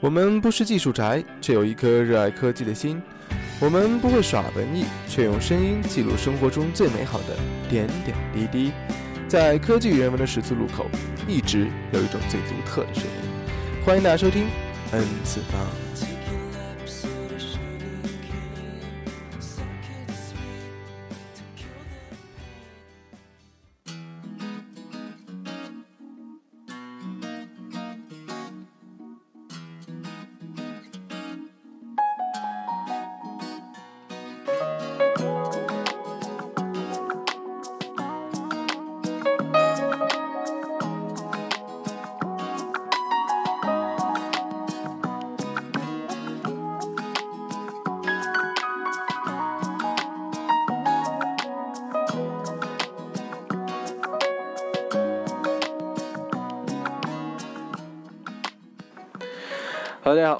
[0.00, 3.02] 我们不是技术宅，却有一颗热爱科技的心。
[3.60, 7.36] 我们不会耍文艺，却用声音记录生活中最美好的
[7.68, 8.72] 点点滴滴。
[9.26, 10.86] 在科技与人文的十字路口，
[11.26, 13.84] 一直有一种最独特的声音。
[13.84, 14.46] 欢迎大家收听
[14.92, 15.87] N 次方。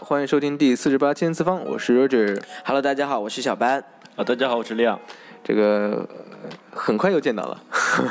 [0.09, 2.41] 欢迎收听第四十八千次方，我是 Roger。
[2.65, 3.85] Hello，大家好，我是小班。
[4.17, 4.99] 啊，大家好，我是亮。
[5.45, 6.09] 这个
[6.71, 7.63] 很快又见到了。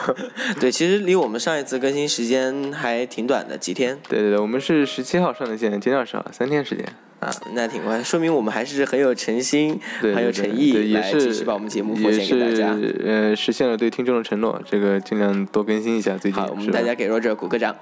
[0.62, 4.00] 对，其实离我们上一次更新时间还挺短的，几天。
[4.08, 6.86] 对对对，我们是十七号上的线，今天二十号，三天时间。
[7.20, 12.78] 啊，那挺快，说明我们还是很有诚心，很有诚意来继续把我们节目奉献给大家。
[13.04, 16.16] 呃，实现了对听众的承诺，这个尽量多更新一下。
[16.16, 17.76] 最近好，我们大家给 Roger 鼓个掌，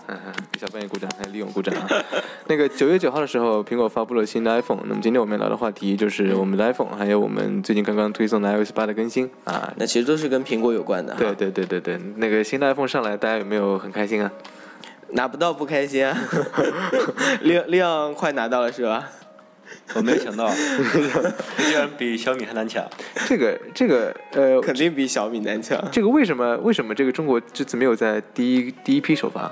[0.53, 1.87] 给小半夜鼓掌，还有李勇鼓掌啊。
[2.47, 4.79] 那个九月九号的时候，苹果发布了新的 iPhone。
[4.85, 9.73] 那么今天我们聊的话题就是我们的 iPhone，还有我们最近刚刚推送的 iOS 八的更新啊。
[9.75, 11.13] 那其实都是跟苹果有关的。
[11.15, 14.31] 对对对对对，那个新的 iPhone 上来，大家有没有很开心啊？
[15.11, 16.17] 拿不到不开心啊。
[17.43, 19.09] 亮亮快拿到了是吧？
[19.93, 20.49] 我没有想到，
[21.57, 22.83] 居然比小米还难抢。
[23.27, 25.83] 这个这个呃，肯定比小米难抢。
[25.91, 29.51] 这个为什么为什么这个中国这次没有在第一第一批首发？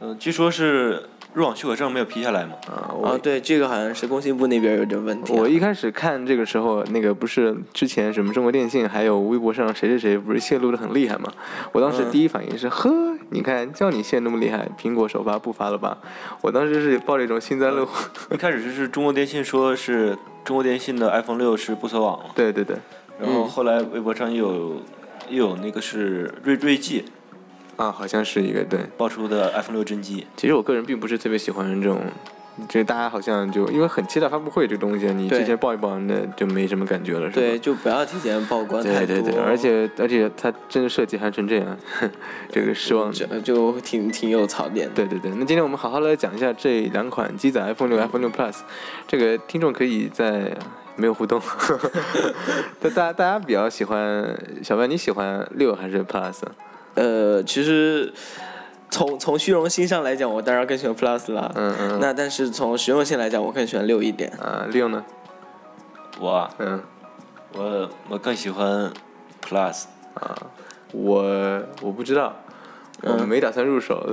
[0.00, 1.02] 嗯，据说是。
[1.34, 2.52] 入网许可证没有批下来吗？
[2.66, 5.32] 啊，哦，对，这个好像是工信部那边有点问题。
[5.32, 11.32] 我一开始看这个时候，那个不是之前什么中国电信还有微博上谁谁谁不是泄露的很厉害吗？
[11.72, 12.90] 我当时第一反应是，呵，
[13.30, 15.98] 你看叫你泄那么厉害，苹果首发不发了吧？
[16.40, 18.08] 我当时是抱着一种幸灾乐祸。
[18.30, 22.76] 一开始就是中国电信说是中国电信的 iPhone 六是不锁网对对对。
[23.20, 24.82] 然后后来微博上又有
[25.28, 27.04] 又有那个是锐锐际。
[27.78, 30.26] 啊，好像是一个对爆出的 iPhone 六真机。
[30.36, 32.00] 其实我个人并不是特别喜欢这种，
[32.68, 37.32] 就大家好像就因为很期待发布会这个东西，你提前报一报，那就没什么感觉了，是吧？
[37.34, 39.06] 对，就不要提前曝光太多。
[39.06, 41.78] 对对对，而且而且它真的设计还成这样，
[42.50, 44.90] 这个失望就挺挺有槽点。
[44.92, 48.56] 对对对，那今天我们好好来讲一下这两款机载 iPhone 六、iPhone 六 Plus，
[49.06, 50.50] 这个听众可以在
[50.96, 51.40] 没有互动，
[52.82, 56.40] 大家大家比较喜欢小白，你喜欢六还是 Plus？
[56.98, 58.12] 呃，其实
[58.90, 61.52] 从从虚荣心上来讲，我当然更喜欢 Plus 了。
[61.54, 62.00] 嗯嗯。
[62.00, 64.30] 那但是从实用性来讲，我更喜欢六一点。
[64.32, 65.04] 啊，六呢？
[66.18, 66.82] 我，嗯，
[67.54, 68.92] 我我更喜欢
[69.40, 69.84] Plus。
[70.14, 70.36] 啊，
[70.92, 72.34] 我我不知道。
[73.02, 74.12] 我没打算入手，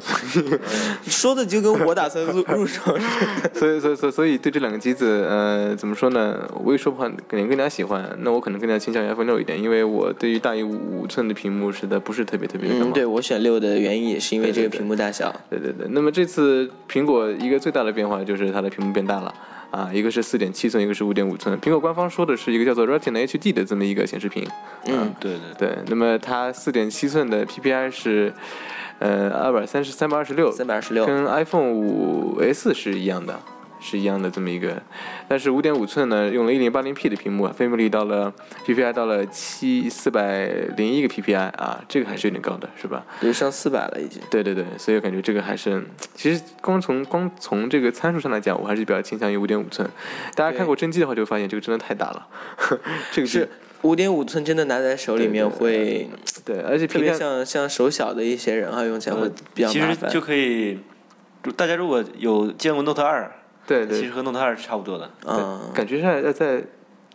[1.07, 3.49] 说的就跟我打算入入手似的。
[3.59, 6.47] 所以，所以，所以，所以对这两个机子，呃，怎么说呢？
[6.63, 8.15] 我也说不好，肯定更加喜欢。
[8.21, 15.33] 那我可能更加倾向于 iPhone 六一点，因为我对于大于五寸的屏幕实在不是特别特别的嗯，对我选六的原因也是因为这个屏幕大小。
[15.49, 15.87] 对对对。
[15.89, 19.33] 那么这次苹果一个最大的变化就是它的屏幕变大了。
[19.75, 21.59] 啊，一个是四点七寸，一个是五点五寸。
[21.59, 24.47] 苹果官方说的是一个叫做 Retina HD 的这么一个显示屏。
[24.85, 25.77] 嗯，对对对。
[25.87, 28.33] 那么它四点七寸的 PPI 是，
[28.99, 33.37] 呃，二百三十三百二十六，三百二十六，跟 iPhone 五 S 是一样的。
[33.85, 34.81] 是一样的这么一个，
[35.27, 38.33] 但是五点五寸呢，用了一零八零 P 的屏幕，啊，分辨率到了
[38.65, 43.05] PPI 到了七四百零一个 PPI 啊，这个还是有点高的，是吧？
[43.21, 44.19] 有上四百了已经。
[44.31, 45.85] 对对对，所以我感觉这个还是，
[46.15, 49.87] 其实光从光从这个参数上来讲，我还是比较倾向于五点五寸。
[50.33, 52.27] 大家看过真机的话，就会发现这个真的太大了。
[53.13, 53.47] 这个是
[53.83, 56.09] 五点五寸，真的拿在手里面会，
[56.43, 59.95] 对，而且特别像像手小的一些人啊，用起来会比较麻烦。
[59.95, 60.79] 其实就可以，
[61.55, 63.31] 大家如果有见过 Note 二。
[63.67, 66.63] 对对，其实和 Note 二是差不多的，嗯，感觉上在在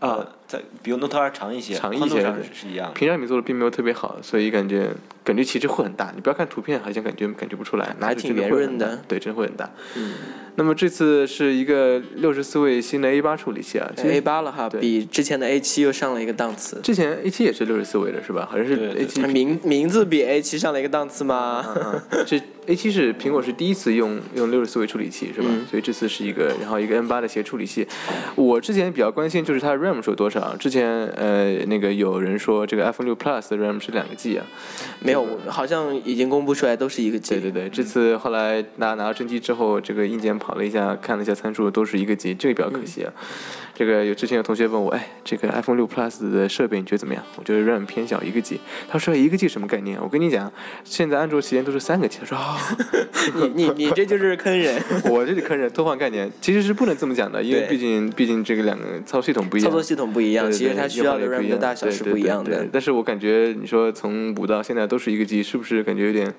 [0.01, 2.21] 啊，在比 Note 二长一些，长一些
[2.53, 2.93] 是一样。
[2.93, 4.91] 屏占比做的并没有特别好，所以感觉
[5.23, 6.11] 感觉其实会很大。
[6.13, 9.71] 你不要看图片，好像感觉感觉不出来，还挺圆润的，对，真的会很大。
[9.97, 10.15] 嗯。
[10.57, 16.81] 那么这次是一个六十四位新的 A 八处理器啊，A 八了哈，比之前的 A 七又上了一个档次。
[16.83, 18.47] 之前 A 七也是六十四位的是吧？
[18.51, 21.65] 好像是 A 七名名字比 A 七上了一个档次吗？
[22.27, 25.49] 这 A 七是苹果是第一次用用六十四位处理器是吧？
[25.71, 27.87] 所以这次是一个，然后一个 N 八的协处理器。
[28.35, 30.40] 我之前比较关心就是它的 RAM 是有多少？
[30.41, 30.57] 少。
[30.57, 34.47] 之前呃那个有人说这个 iPhone 六 Plus 的 RAM 是两个 G 啊，
[35.01, 37.35] 没有，好像已经公布出来都是一个 G。
[37.35, 43.13] 对对对，这次后来拿拿到真机之后，这个硬件跑了一下，看了一下参数，都是一个 G，这个比较可惜啊。
[43.81, 47.25] 这个有之前有同学问我，哎，这个 iPhone 六 Plus 的设备你觉得怎么样？
[47.37, 48.61] 我觉得 RAM 偏小，一个 G。
[48.87, 49.99] 他说一个 G 什么概念？
[50.03, 50.53] 我跟你讲，
[50.85, 52.19] 现在安卓旗舰都是三个 G。
[52.21, 52.59] 他说 啊，
[53.35, 54.79] 你你你这就是坑人。
[55.09, 62.69] 我这是坑人，偷换概念，其实是不能这么讲的，因为毕竟毕竟这个两个操作系统不一样，操作系统不一样，其实它需要的 RAM 的大小是不一样的。
[62.71, 66.31] 但是我感觉你说从五到现在都是一个 G，是不是感觉有点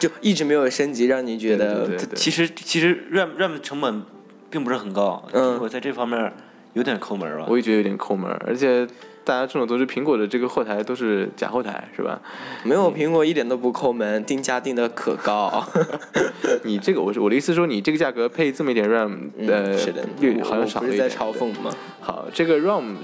[0.00, 4.02] 就一直没有升级，让你觉得其实其实 RAM RAM 成本
[4.50, 6.32] 并不是很高，嗯，我在这方面。
[6.74, 7.46] 有点抠门吧？
[7.48, 8.86] 我也觉得有点抠门，而且
[9.24, 12.20] 大家众所周知，苹果的这个后台都是假后台，是吧？
[12.64, 15.64] 没有，苹果一点都不抠门，定价定的可高。
[16.64, 19.76] 你这个，我是我的意思说，你这个价格配这么一点 RAM，呃，
[20.18, 21.08] 略好像少了一点。
[21.08, 21.70] 在嘲讽吗？
[22.00, 22.96] 好，这个 RAM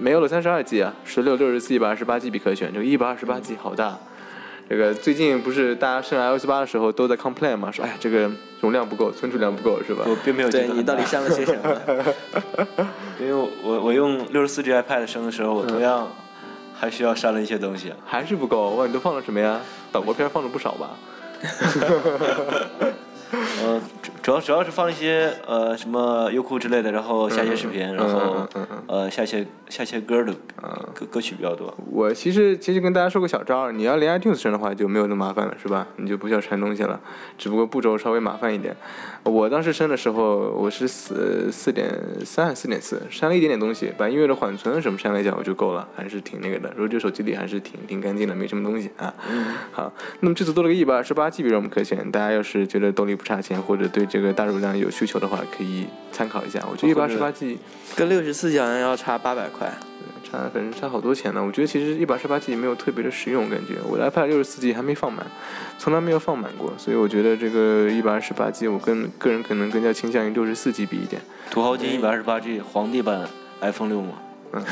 [0.00, 3.98] 没有了三十二 G 啊，十六、六十四、一百二十八 G 可选，这个一百二十八 G 好大。
[4.68, 8.28] 这个最近不是大家升 iOS 八的时候都在 complain 嘛，说哎这个
[8.60, 10.04] 容量不够，存储量不够，是吧？
[10.08, 10.50] 我并没有。
[10.50, 11.80] 对你到底删了些什么？
[13.20, 13.32] 因为
[13.62, 16.08] 我我用六十四 G iPad 升的时候，我同样
[16.74, 18.70] 还需要删了一些东西，还是不够。
[18.70, 19.60] 哇，你都放了什么呀？
[19.92, 20.90] 岛国片放了不少吧？
[23.64, 23.80] 嗯，
[24.22, 28.46] 主要主要是放一些呃什么优酷之类的，然后下一些视频，然后
[28.86, 30.32] 呃下一些下一些歌的
[30.94, 31.74] 歌歌曲比较多。
[31.90, 35.88] 我其实其实跟大家说个小招你要连 iTunes 上的话就没有那么麻烦了，是吧？
[35.96, 37.00] 你就不需要传东西了，
[37.36, 38.76] 只不过步骤稍微麻烦一点。
[39.26, 41.92] 我当时升的时候，我是四四点
[42.24, 46.70] 三四点四，删了一点点东西，把音乐的缓存什么删了一下我就够了，还是挺那个的。
[46.76, 49.12] 如果这手机里还是挺挺干净的，没什么东西啊。
[49.72, 56.64] 好，那么这次多了个一百二十八 G B 让我们可选，大家要是觉得动力不差钱，或者对这个大容量有需求的话，可以参考一下。
[56.70, 57.58] 我觉得一百二十八 G
[57.96, 59.72] 跟六十四 G 好像要差八百块，
[60.28, 61.44] 差反正差好多钱呢。
[61.44, 65.24] 我觉得其实一百二十八 G 没有特别的实用，感觉我的 iPad 六十四 G 还没放满，
[65.78, 71.22] 从来没有放满过，所以我觉得这个一百二十八 G 我更个人可能更加倾向于六十四 G 比一点。
[71.50, 73.28] 土豪金一百二十八 G 皇帝版
[73.60, 74.14] iPhone 六吗？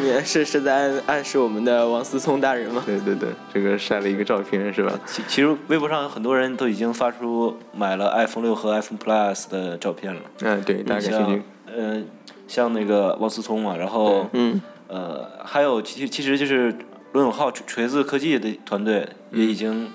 [0.00, 2.82] 你是是在暗暗示我们的王思聪大人吗？
[2.86, 4.92] 对对对，这个晒了一个照片是吧？
[5.06, 10.20] 其其实微博上很多人都已经发出买了 iPhone 六和 iPhone Plus 的照片了。
[10.42, 11.42] 嗯，对，大概兴趣。
[11.76, 12.06] 嗯，
[12.46, 16.74] 像那个王思聪嘛，然后嗯呃，还有其其实就是
[17.12, 19.90] 罗永浩锤子科技的团队也已经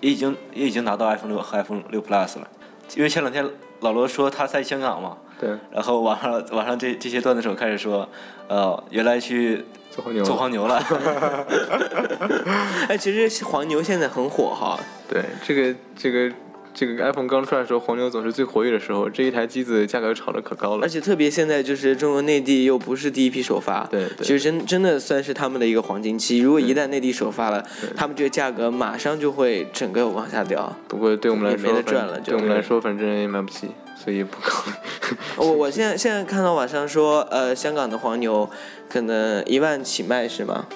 [0.00, 2.48] 也已经也已经拿到 iPhone 六和 iPhone 六 Plus 了，
[2.96, 3.48] 因为前两天
[3.80, 5.16] 老罗说他在香港嘛。
[5.38, 8.08] 对，然后网上网上这这些段子手开始说，
[8.48, 10.82] 呃，原来去做黄牛做黄牛了。
[12.88, 14.80] 哎，其实黄牛现在很火哈。
[15.06, 16.34] 对，这个这个
[16.78, 19.08] 这个 iPhone 刚出来的时候，黄牛总是最活跃的时候。
[19.08, 20.82] 这一台机子价格炒得可高了。
[20.82, 26.40] 而且特别现在就是中国内地又不是第一批首发，对，其实真真的算是他们的一个黄金期。
[26.40, 30.70] 如果一旦内地首发了，他们这个价格马上就会整个往下掉。
[30.86, 32.20] 不过对我们来说，没得赚了。
[32.20, 33.68] 对我们来说，反正也买不起。
[33.96, 34.72] 所以不考虑。
[35.38, 38.48] 我我现在现在看到网上说，呃，香港的黄牛
[38.90, 40.66] 可能一万起卖是吗？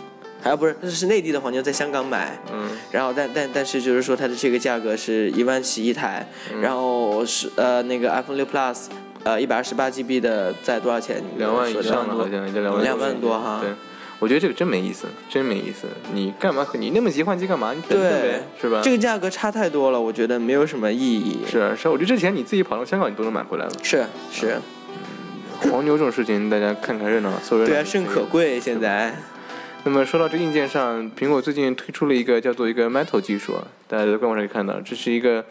[0.42, 2.38] 还有不是，那是内地的黄牛在香港买。
[2.52, 2.70] 嗯。
[2.90, 6.26] 然后但但但是就是说它的这个价格是一万起一台，
[6.60, 8.86] 然后是呃那个 iPhone 六 Plus，
[9.24, 11.22] 呃一百二十八 GB 的在多少钱？
[11.36, 12.82] 两万以上的好像也两万。
[12.82, 13.60] 两万多哈。
[13.62, 13.70] 对。
[14.18, 15.86] 我觉得这个真没意思，真没意思。
[16.12, 16.66] 你干嘛？
[16.74, 17.72] 你那么急换机干嘛？
[17.72, 18.82] 你等等呗，是吧？
[18.84, 21.38] 这个价格差太多了，我觉得没有什么意义。
[21.50, 23.72] 是啊，是啊，我觉得这钱你自己跑到香港，你都能买回来了。
[23.82, 24.60] 是是，
[25.72, 27.68] 黄牛这种事情，大家看看热闹，凑热闹。
[27.70, 29.14] 对啊，甚可贵现在。
[29.84, 33.54] 那么说到这硬件上，苹果最近推出了一个叫做一个 Metal 技术，
[33.88, 35.44] 大家在官网上可以看到，这是一个。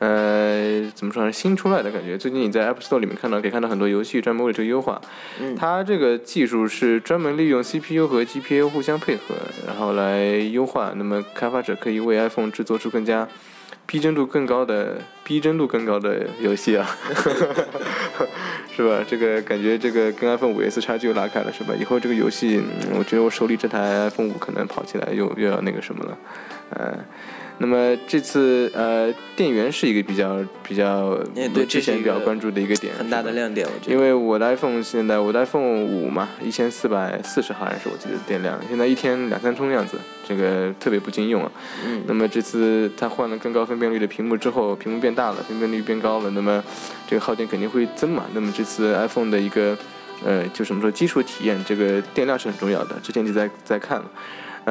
[0.00, 1.30] 呃，怎么说呢？
[1.30, 2.16] 新出来的感觉。
[2.16, 4.98] 最近你在 App Store 里面看到，可以看到很多游戏专门为这个优化。
[5.38, 5.54] 嗯。
[5.54, 9.34] 它这个技术是专门利用 CPU 和 GPU 互相配合，
[9.66, 10.94] 然后来优化。
[10.96, 13.28] 那么开发者可以为 iPhone 制作出更加
[13.90, 16.88] 逼真度更高的、逼真度更高的游戏啊，
[18.70, 19.04] 是吧？
[19.04, 21.74] 这个感觉，这个跟 iPhone 五 S 差距又拉开了，是吧？
[21.76, 22.62] 以后这个游戏，
[22.96, 26.18] 我觉得我手里这台 iPhone 五可能跑起来又又要那个什么了，
[26.78, 27.04] 嗯。
[27.62, 31.14] 那么这次呃，电源是一个比较比较
[31.52, 33.92] 对之前比较关注的一个点，很大的亮点，我觉得。
[33.94, 41.52] 因为我的 iPhone 现在我的 iPhone 五嘛，一千四百四十毫安时我记得电量，现在一天两三充的样子，这个特别不经用啊。
[41.86, 42.02] 嗯。
[42.06, 46.64] 那么这次它换了更高分辨率的屏幕之后，屏幕变大了，分辨率变高了，那么
[47.06, 48.24] 这个耗电肯定会增嘛。
[48.32, 49.76] 那么这次 iPhone 的一个
[50.24, 52.96] 呃，就什么说基础体验，这个电量是很重要的。
[53.02, 54.10] 之前就在在看了。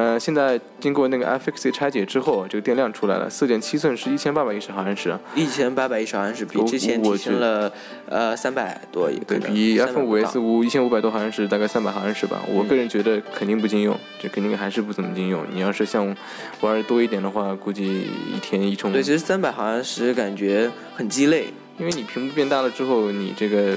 [0.00, 7.70] 呃，现在经过那个 iFixit 拆解之后，这个电量出来了，四点七寸是一千八百一十毫安时，一千八百一十毫安时，比之前提升了
[8.08, 12.40] 呃三百多一，对比 iPhone 五 S 五一千五百多毫安时，大概三百毫安时吧。
[12.48, 15.44] 我个人觉得肯定不经用，这肯定还是不怎么经用。
[15.52, 16.16] 你要是像
[16.62, 18.90] 玩的多一点的话，估计一天一充。
[18.90, 23.76] 对，其实三百毫安时感觉很鸡肋，因为你屏幕变大了之后，你这个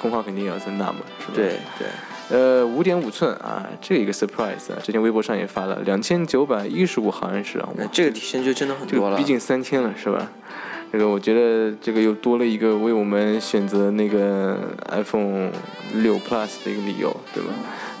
[0.00, 1.32] 功耗肯定也要增大嘛，是吧？
[1.36, 1.44] 对
[1.78, 1.86] 对。
[2.30, 10.30] 呃，五点五寸啊，这一个 surprise 啊，之前微博上也发了，两千九百一十五毫安时啊，那这个提升就真的很多了，逼近三千了，是吧？
[10.92, 14.56] 这个我觉得这个又多了一个为我们选择那个
[14.88, 15.50] iPhone
[15.94, 17.50] 六 Plus 的一个理由，对吧？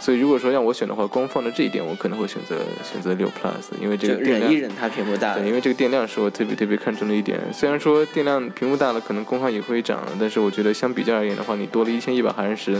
[0.00, 7.38] 所以如果说让我选的话，光放着这一点，我可能会选择选择六 Plus，因为这个忍一忍它屏幕大，对，因为这个电量是我特别特别看重的一点。
[7.52, 12.76] 虽然说电量屏幕大了，可能功耗也会涨，但是我觉得相比较而言的话，你多了一千一百毫安时。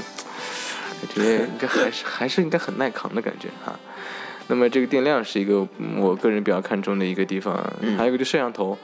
[1.03, 3.79] 我觉得应该还是还是应该很耐扛的感觉哈。
[4.49, 5.67] 那么这个电量是一个
[5.97, 7.55] 我个人比较看重的一个地方，
[7.97, 8.77] 还有一个就摄像头。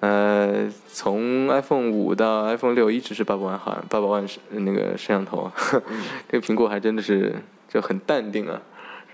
[0.00, 5.50] 呃，从 iPhone 五到 iPhone 六一直是八百万毫八百万那个摄像头，
[6.28, 7.34] 这个苹果还真的是
[7.72, 8.60] 就很淡定啊。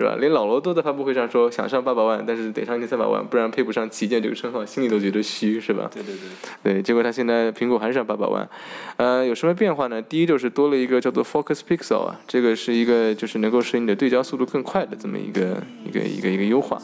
[0.00, 0.16] 是吧？
[0.18, 5.90] 连老罗都在发布会上说想上八百万，但是得上一千三百万，不然配不上旗舰这个称号，心里都觉得虚，是吧？
[5.92, 6.72] 对对对。
[6.76, 8.48] 对，结果他现在苹果还是上八百万，
[8.96, 10.00] 呃，有什么变化呢？
[10.00, 16.80] 第一就是多了一个叫做 Focus Pixel 啊，这个是一个就是能够使你的对焦速度更快的这么一个一个一个一个优化。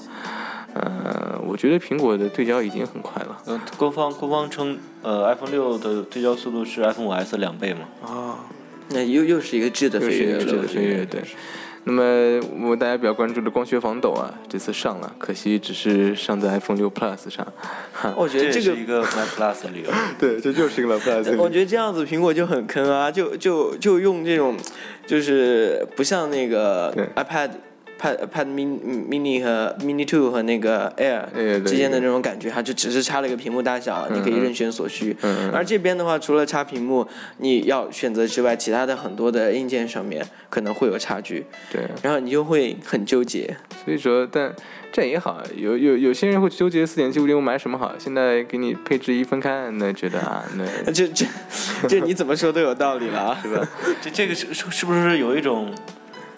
[0.74, 3.38] 呃，我觉得苹果的对焦已经很快了。
[3.46, 7.80] 嗯，官方官方称，呃，iPhone 六的对焦速度是 iPhone 五 S 两倍嘛？
[8.02, 8.44] 啊，
[8.90, 11.22] 那又又是一个质的飞跃，质的飞跃，对。
[11.88, 12.02] 那么
[12.68, 17.46] 我大家比较关注的光学防抖啊，这次上了，可惜只是上在 iPhone 六 Plus 上。
[18.16, 19.90] 我觉得这个是一个 My Plus 的理由。
[20.18, 21.36] 对，这就是一个 My Plus。
[21.36, 24.56] 我觉得这样子苹果就很坑啊，就就就用这种，
[25.06, 27.50] 就是不像那个 iPad。
[28.00, 35.16] Pad Pad Mini Mini 和 Mini Two 和那个 Air 之间的那种感觉，它就只是差了一个屏幕大小，你可以任选所需。
[35.52, 37.06] 而这边的话，除了差屏幕
[37.38, 41.46] 你要选择之外，其他的很多的硬件上面可能会有差距。
[41.72, 43.56] 对，然后你就会很纠结。
[43.84, 44.54] 所以说，但
[44.92, 47.94] 这也好，有有有些人会纠结四点七五零五买什么好。
[47.98, 51.24] 现在给你配置一分开，那觉得啊，那 这这
[51.88, 53.66] 这你怎么说都有道理了啊，是吧？
[54.02, 55.72] 这这个是是是不是有一种？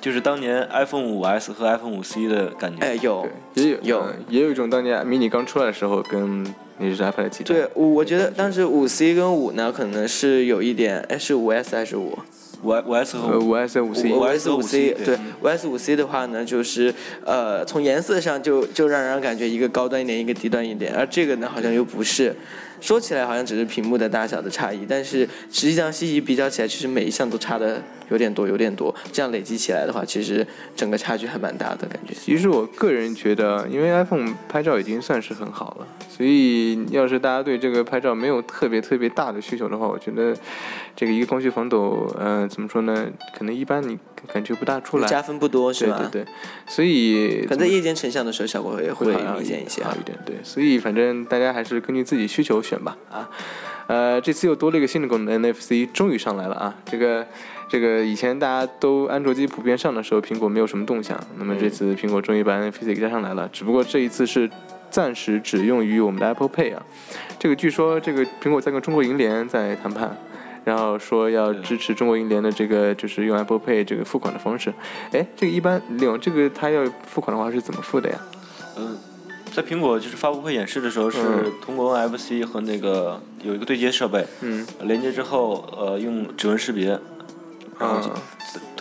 [0.08, 6.42] 就是当年 iPhone 五 S 和 iPhone 五 C 的感觉，哎，有，也有，有，也有一种当年 mini 刚出来的时候跟
[6.78, 7.54] 那是 iPad 期待。
[7.54, 12.18] 对，我我觉得当时五 C 跟五呢，可能是有一点，哎，是五 S 还是五？
[12.62, 16.94] 五五 S 和五 S 五 C，五 S 五 C，对，五 S 五 C 的话呢，就是
[17.26, 22.34] 呃，从颜色上就就让人感觉一个高端一点，一个低端一点，而这个呢，好像又不是。
[22.80, 28.94] 说起来好像只是屏幕的大小的差异，但是实际上细细比较起来，其实每一项都差的有点多，有点多。
[29.12, 32.14] 这样累积起来的话，其实整个差距还蛮大的感觉。
[32.14, 40.34] 其实我个人觉得，因为 iPhone 拍照已经算是很好了，所以要是大家对这个拍照没有特别特别大的需求的话，我觉得
[40.94, 43.06] 这个一个光学防抖，嗯，怎么说呢？
[43.36, 45.96] 可能一般你感觉不大出来，加分不多是吧？
[46.12, 46.32] 对对对。
[46.66, 50.18] 所以可能在夜间成像的时候效果也会明显一些，好一点。
[50.26, 52.58] 对，所以反正大家还是根据自己需求。
[52.68, 53.30] 选吧啊，
[53.86, 56.74] 呃，这次又多了一个新的功能，NFC 终于上来了啊！
[56.84, 57.24] 这个
[57.68, 61.18] 这个以前大家都安卓机普遍上的时候，苹果没有什么动向。
[61.38, 64.50] 那么这次苹果终于把 NFC 给加上来了，只不过这一次是
[64.90, 66.82] 暂时只用于我们的 Apple Pay 啊。
[67.38, 70.14] 这个据说这个苹果在跟中国银联在谈判，
[70.64, 74.72] 然后说要支持中国银联的这个就是用 Apple Pay 这个付款的方式。
[75.12, 78.18] 哎，这个一般领这个他要付款的话是怎么付的呀？
[78.76, 78.98] 嗯。
[79.50, 81.18] 在苹果就是发布会演示的时候，是
[81.60, 86.90] 通过 NFC 和那个有一个对接设备，嗯，连接之后，呃，用指纹识别，
[87.76, 87.98] 然后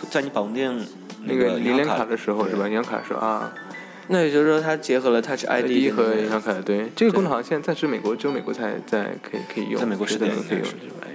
[0.08, 0.86] 在你绑定
[1.24, 2.66] 那个银联卡的时候是吧？
[2.66, 3.52] 银联卡是啊，
[4.08, 11.08] 那也就是说它结合了 Touch ID 和银行卡，对，这个功能好像现在暂时美国只有美国才在可以可以用，在美国是的可以用，是吧？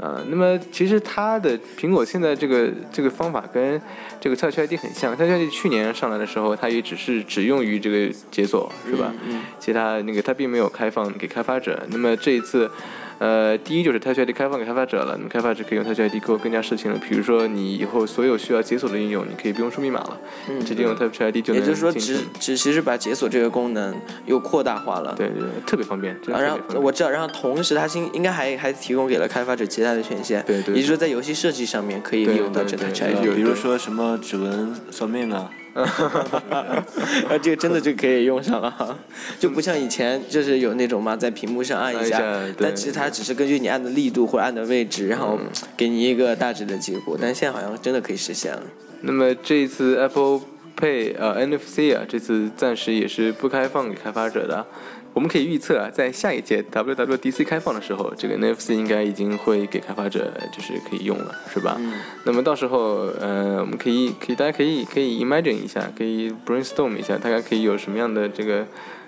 [0.00, 3.80] 呃，那么其实它的苹果现在这个这个方法跟
[4.20, 9.12] 这个 Touch ID 很像，Touch ID 去年上来的时候，它也只是只用于这个解锁，是吧？
[9.28, 9.42] 嗯。
[9.58, 11.78] 其他那个它并没有开放给开发者。
[11.90, 12.70] 那么这一次。
[13.20, 16.98] 呃，第一就是 Touch ID 开放给开发者了，那么开发者可以用 Touch ID 做更加事情了。
[17.06, 20.18] 比如说，你以后所有需要解锁的应用，你可以不用输密码了，
[20.64, 21.60] 直接用 Touch ID 就能。
[21.60, 25.14] 也就是说，只只其实把解锁这个功能又扩大化了。
[25.18, 26.18] 对对，特别方便。
[26.26, 30.42] 然后我知道，然后同时它新应该还还提供给了开发者其他的权限。
[30.46, 30.74] 对对。
[30.74, 35.50] 也就是说，在游戏设计上面可以利用到这 Touch ID，比如说什么指纹算命啊。
[35.72, 36.84] 哈哈哈哈
[37.28, 37.38] 哈！
[37.40, 38.98] 这个真的就可以用上了，
[39.38, 42.20] 就不像以前就是有那种嘛，在屏幕上按一下，
[42.58, 45.38] 但其实它只是根据你按的力度或按的位置，然后
[45.76, 47.16] 给你一个大致的结果。
[47.20, 48.62] 但现在好像真的可以实现了。
[49.02, 50.40] 那么这一次 Apple
[50.78, 54.66] Pay 呃 NFC 啊，这次暂时也是不开放给开发者的。
[55.12, 61.76] 我们可以预测啊，在下一届 WWDC 开放的时候，这个 NFC 应该已经会给开发者就是可以用了，是吧？
[61.78, 61.94] 嗯。
[62.24, 68.66] 那么到时候，呃，我们可以可以大家可以可以 imagine 一下，可以 brainstorm 一下，大家可以有什么样的这个。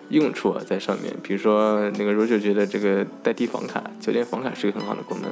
[0.09, 5.31] 用处啊，在上面，比如说那个 Roger 觉得这个代替房卡，酒店房卡是个很好的功能，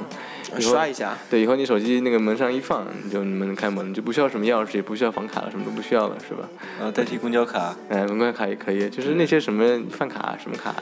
[0.59, 6.49] 刷一下，对，以后你手机那个门上一放，你就门开门，就不需要什么钥匙，也不需要房卡了，什么都不需要了，是吧？
[6.79, 10.75] 呃，代替公交卡，哎，公交卡也可以，就是那些什么饭卡什么卡，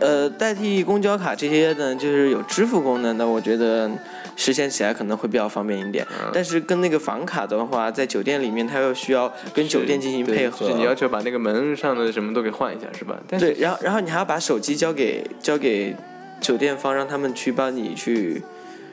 [0.00, 3.90] 呃，代替公交卡这些呢，就是有支付功能的，我觉得。
[4.36, 10.66] 实现起来可能会比较方便一点，但是跟那个房卡的话，在酒店里面，它又需要跟酒店进行配合。
[10.66, 13.20] 是你要求把那个门上的什么都给换一下，是吧？
[13.28, 15.94] 对，然后然后你还要把手机交给交给
[16.40, 18.42] 酒店方，让他们去帮你去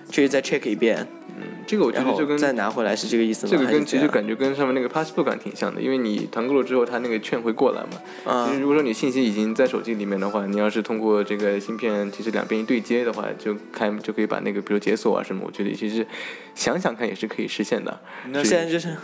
[0.09, 1.07] 去再 check 一遍。
[1.39, 3.51] 嗯，这个我觉得就跟再拿回来是这个意思吗？
[3.51, 8.47] 这个跟其实感觉跟上面那个 passport 挺像的，因为你团购了之后，它那个券会过来嘛。
[8.47, 16.05] 其实如果说你信息已经在手机里面的话，你要是通过这个芯片，其实两边一对接的话，就开就可以把那个比如解锁啊什么，我觉得其实
[16.55, 17.99] 想想看也是可以实现的。
[18.29, 18.95] 那现在就是。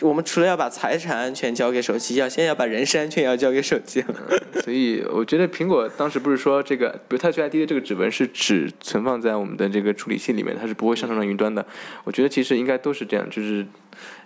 [0.00, 4.14] 我们除了要把财产安全交给手机，要先要把人身安全要交给手机了。
[4.62, 11.64] 所以我觉得苹果当时不是说这个，比如 Touch ID 的这个指纹是只存放在我们的这个处理器里面，它是不会上传到云端的。
[12.04, 13.66] 我觉得其实应该都是这样，就是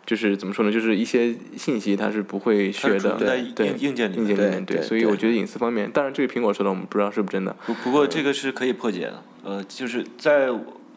[0.05, 3.17] 就是怎么说呢，就是一些信息它是不会学的，
[3.55, 4.83] 对硬件硬件里面对。
[4.83, 7.57] 所以我觉得隐私方面，当然这个苹果说的我们不知道是不是真的。
[7.67, 10.49] 不不过这个是可以破解的，呃，就是在。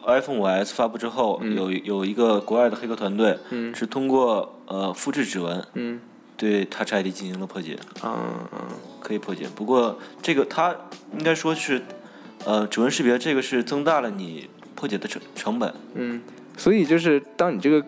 [0.06, 3.38] iPhone 5S 发布之后，有有一个国外的黑客团队
[3.74, 6.00] 是通过呃复制指纹，
[6.36, 7.78] 对 Touch ID 进行了破解。
[8.02, 8.14] 嗯
[8.52, 8.58] 嗯，
[9.00, 9.46] 可以破解。
[9.54, 10.74] 不过这个它
[11.12, 11.82] 应该说是
[12.44, 15.74] 呃指纹识别，这个是增大了你破解的成成本。
[15.94, 16.22] 嗯，
[16.56, 17.84] 所以就是当你这个。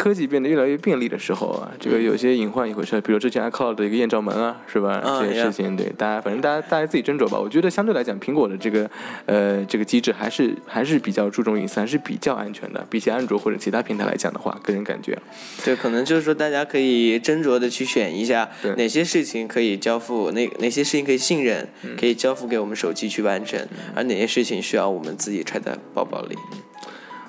[0.00, 4.98] 科技变得越来越便利的时候啊，这个有些隐患也会出来，比如之前 iCloud 的一个艳照门啊，是吧？
[5.20, 7.38] 这些事情，对大家，反正大家大家自己斟酌吧。
[7.38, 8.90] 我觉得相对来讲，苹果的这个
[9.26, 15.18] 呃这个机制还是还是比较注重隐私，还是比较安全的，比起安卓或者其他平台来讲的话，个人感觉。
[15.62, 23.60] 对，可能就是说大家可以斟酌的去选一下，哪些事情可以交付，哪哪些事情可以信任，可以交付给我们手机去完成，
[23.94, 26.34] 而哪些事情需要我们自己揣在包包里。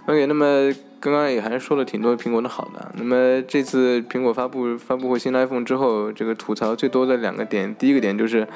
[0.05, 0.73] OK，那么。
[1.01, 2.91] 刚刚也还是说了挺多苹果的好的。
[2.95, 8.47] 那么这次苹果发布发布会新 iPhone 之后，这个吐槽最多的两个点，第一个点就是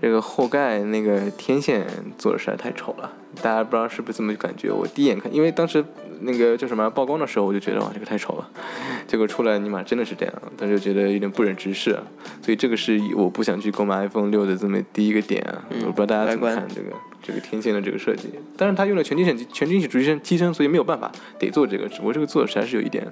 [0.00, 1.84] 这个后盖那个天线
[2.16, 3.12] 做的实在太丑了。
[3.42, 4.70] 大家不知道是不是这么感觉？
[4.70, 5.84] 我第一眼看，因为当时
[6.20, 8.48] 那个叫什么曝光的时候，我就觉得哇，这个太丑了。
[9.08, 11.98] 结果出来，尼玛真的是这样，但是就觉得有点不忍直视。
[12.42, 15.64] 所以这个是我不想去购买 iPhone 六的这么第一个点啊。
[15.86, 16.90] 我不知道大家怎么看这个。
[17.22, 21.88] 这个天线的这个设计，但是它用了全金属全金属机身机身，所以没有办法得做这个。
[21.88, 23.06] 只不过这个做的实在是有一点，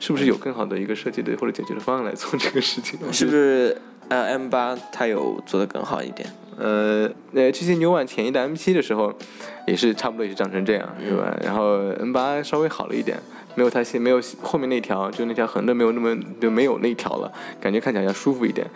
[0.00, 2.98] 是不是有更好的一个设计的或者解决的方案来做这个事情？
[3.12, 3.76] 是不是
[4.08, 6.28] 呃 M 八它有做的更好一点？
[6.56, 9.12] 呃，呃，这些牛晚前一代 M 七的时候，
[9.66, 11.36] 也是差不多也是长成这样，是吧？
[11.42, 13.18] 然后 M 八稍微好了一点。
[13.56, 18.68] 没有它现，没有后面那条，就那条横的没有那么就没有那条了，感觉看起来要舒服一点。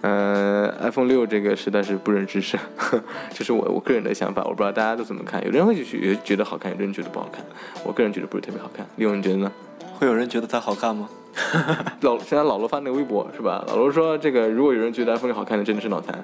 [0.00, 2.58] 呃，iPhone 六这个实在是不忍直视，
[3.28, 5.44] 这是我我个人的想法，我不知道大家都怎么看。
[5.44, 7.44] 有人会觉觉得好看，有人觉得不好看。
[7.84, 8.86] 我个人觉得不是特别好看。
[8.96, 9.52] 李勇，你觉得呢？
[9.98, 11.10] 会有人觉得它好看吗？
[12.02, 13.64] 老现在老罗发那个微博是吧？
[13.68, 16.22] 老罗说这个如果有人觉得 iPhone 六好看的，真的是脑残，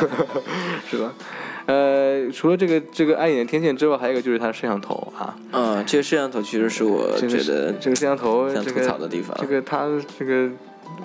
[0.88, 1.12] 是吧？
[1.66, 5.36] 呃，除了这个这个碍眼的天线之外，还有一个就是它的摄像头啊。
[5.52, 9.36] 嗯，这个摄像头其实是我觉得这个摄像头想吐槽的地方。
[9.40, 9.86] 这个它
[10.18, 10.48] 这个，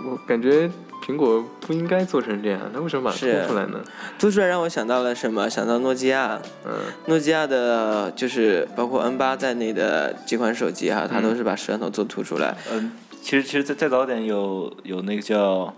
[0.09, 0.69] 我感觉
[1.05, 3.79] 苹果不应该做成这样，它为什么把它凸出来呢？
[4.17, 5.47] 凸出来让我想到了什么？
[5.47, 6.39] 想到诺基亚。
[6.65, 6.73] 嗯。
[7.07, 12.57] 诺基亚的，就是包括 N 八在内的几款手机哈，它都是把摄像头做凸出来。
[12.71, 12.91] 嗯，
[13.25, 15.73] 其实其实再再早点有有那个叫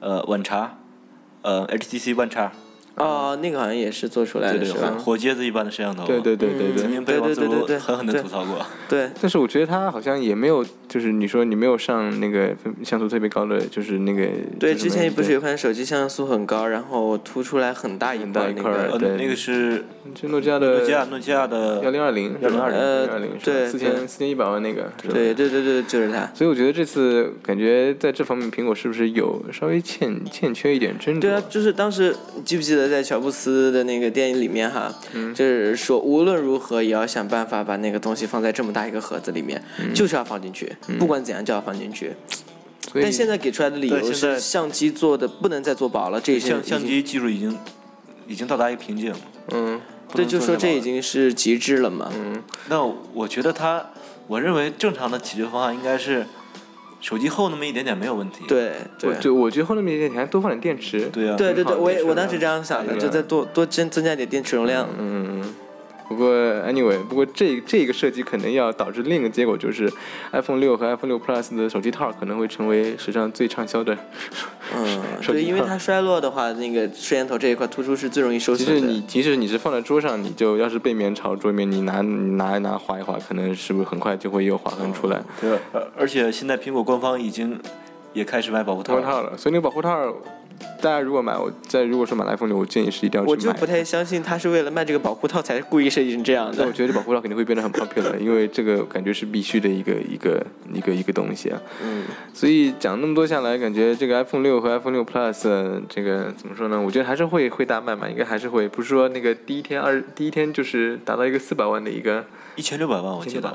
[0.00, 0.78] 呃晚茶，
[1.42, 2.50] 呃 HTC 万叉。
[2.94, 4.90] 哦，那个好像也是做出来的，是吧？
[4.98, 8.64] 火疖子一般的摄像头，对对对对对，曾经被王自如狠狠的吐槽过。
[8.88, 14.28] 对，但是我觉得他好像也没有，就是你说你没有上那个像素特别高的，就是那个。
[14.60, 26.30] 对，之前不是有款手机像素很高，然后凸出来很大一块那个，对，那个是就诺基亚的诺基亚诺基亚的幺零二零，幺零二零，呃，二零，对，四千四千一百万那个，对对对对，就是它。
[26.34, 31.20] 所以我觉得这次感觉在这方面，苹果是不是有稍微欠欠缺一点斟酌？
[31.20, 33.62] 对啊，就是当时记不记得在乔布斯。
[33.72, 34.92] 的那个电影里面哈，
[35.34, 39.62] 就是说无论如何也要想办法把那个东西放在这么大一个盒子里面，
[39.94, 42.14] 就是要放进去，不管怎样就要放进去。
[42.94, 47.56] 但现在给出来的理由是相机做的不能再做薄了，这些相相机技术已经
[48.26, 49.14] 已经到达一个瓶颈。
[49.52, 49.80] 嗯，
[50.12, 52.12] 对，就说这已经是极致了嘛。
[52.14, 53.86] 嗯，那我觉得它，
[54.26, 56.26] 我认为正常的解决方案应该是
[57.00, 58.44] 手机厚那么一点点没有问题。
[58.46, 61.08] 对对，就我觉得厚那么一点点，还多放点电池。
[61.08, 61.36] 对啊。
[61.36, 64.86] 对对对，我也我当时这样想的，就再多多增增加点电池容量。
[64.98, 65.54] 嗯嗯。
[66.08, 66.28] 不过
[66.66, 69.90] ，anyway，不过这这个设计可能要导致另一个结果，就是
[70.32, 73.96] iPhone 六和 iPhone 六 Plus 的手机套可能会成为史上最畅销的。
[74.74, 78.74] 嗯， 对，因为它衰落的话，那个摄像头这一块突出是最容易受损的。
[78.74, 85.22] 其实你即使你是放在桌上，你就要是背面朝桌面，你拿拿一拿划一划，可能是不是很快就会有划痕出来？
[85.40, 85.58] 对，
[85.96, 87.58] 而且现在苹果官方已经
[88.12, 90.14] 也开始卖保护套了，所以那个保护套。
[90.80, 93.30] 大家如果买，我在如果说买 iPhone 六，我建议是一定要去买。
[93.32, 96.66] 我就不太相信他是为了卖这个保护套才故意设计成这样的。
[96.66, 101.60] 我觉得这保护套肯定会变得很 popular，因为这个感觉是必须的一个一个一个一个东西啊。
[101.82, 102.04] 嗯。
[102.34, 106.80] 所以讲那么多下来，感觉这个 iPhone 六和 iPhone 六 Plus 这个怎么说呢？
[106.80, 112.24] 我觉得还是会会大卖嘛，应该还是会，不是说那个第一天二第一天就是达到一个四百万的一个
[112.56, 113.48] 一千六百万，我记得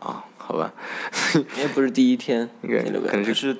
[0.00, 0.72] 啊，好吧。
[1.58, 3.56] 也不是第一天，应该可能是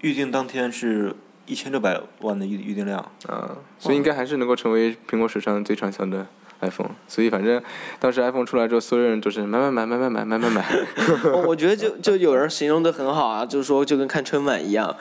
[0.00, 1.14] 预定当天是。
[1.46, 6.26] 一千六百万的预预订量啊，所以应该还是能够成为苹果史上最畅销的。
[6.58, 7.62] iPhone，所以反正
[8.00, 10.64] 当时 iPhone 出来之后，所有人都是买买买买买买买买买。
[11.46, 14.96] 我觉得就就有人形容的很好啊，就是说就跟看春晚一样，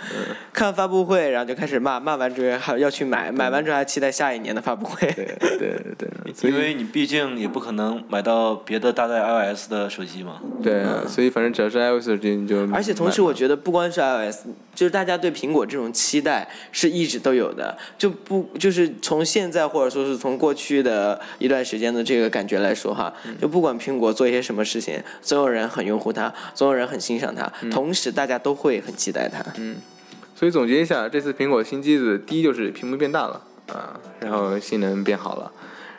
[0.51, 5.07] 看发布会，然后就开始骂，骂完之后还要去买，买完之后还期待下一年的发布会。
[5.13, 10.41] 对对对，因为你毕竟也不可能买到别的搭载 iOS 的手机嘛。
[10.61, 12.69] 对，所以反正只要是 iOS 手机你就。
[12.73, 21.19] 而且同时，我觉得不光是 iOS，就是大家对苹果这种期待是一直都有的，就不就是从现在或者说是从过去的。
[21.39, 29.43] 一段时间的这个感觉来说哈，就不管苹果做一些什么事情，总有人很拥护它，总有人很欣赏它，同时大家都会很期待它。
[29.57, 29.77] 嗯，
[30.35, 35.51] 所以总结一下，这次苹果新机子，第一就是屏幕变大了啊，然后性能变好了，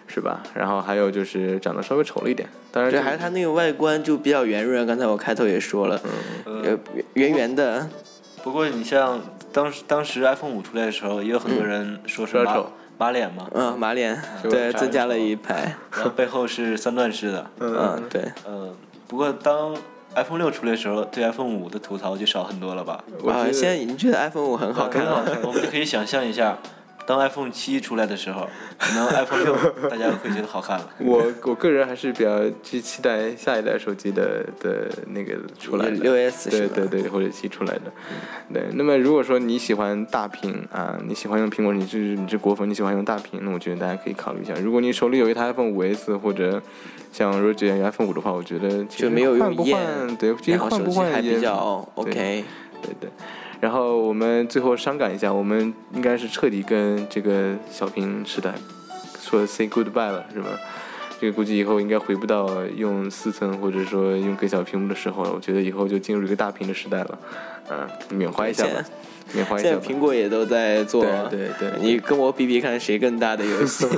[0.07, 0.43] 是吧？
[0.55, 4.87] 然后还有就是长得稍微丑了一点，当然这还是它那个外观就比较圆润。
[4.87, 6.01] 刚才我开头也说了，
[6.45, 6.77] 呃，
[7.15, 7.89] 圆圆的。
[8.47, 9.21] 不过你像
[9.53, 12.71] 当时当时 iPhone 五出来的时候，也有很多人说是丑。
[12.97, 18.73] 马脸嘛，嗯，马脸，对，增加了一排，然后背后是三段式的，嗯，对，嗯，
[19.09, 19.77] 不过当
[20.15, 23.03] iPhone 六出来的时候，对 iPhone 五的吐槽就少很多了吧？
[23.29, 26.57] 啊，现在已经觉得 iPhone 五很好看了，我们就可以想象一下。
[27.07, 29.55] 当 iPhone 七出来的时候，可能 iPhone 六
[29.89, 30.91] 大家会觉得好看了。
[30.99, 37.93] 我我个人还是比较去期待下一代手机的的那个出来的，六 S 对对对，或者七出来的。
[38.53, 44.53] 对，那么如果说你喜欢大屏啊，你喜欢用苹果，你是你是果粉，你喜欢用大屏，那我觉得大家可以考虑一下。
[44.55, 46.61] 如果你手里有一台 iPhone 五 S 或者
[47.13, 52.45] 像如果只有 iPhone 五的话，我觉得就没有换不换，对，其实换不换也比较 OK。
[52.83, 53.09] 对对。
[53.61, 58.55] 然后我们最后伤感一下，我们应该是彻底跟这个小平时代
[59.21, 60.49] 说 say goodbye 了，是吧？
[61.21, 65.33] 这个估计以后应该回不到用四寸或者说用更小屏幕的时候了。
[65.33, 67.19] 我觉得以后就进入一个大屏的时代了，
[67.71, 68.85] 嗯，缅怀一下吧，
[69.33, 69.71] 缅怀一下。
[69.71, 73.87] 现在苹果也都在做，对对，你跟我比比看谁更大的游戏。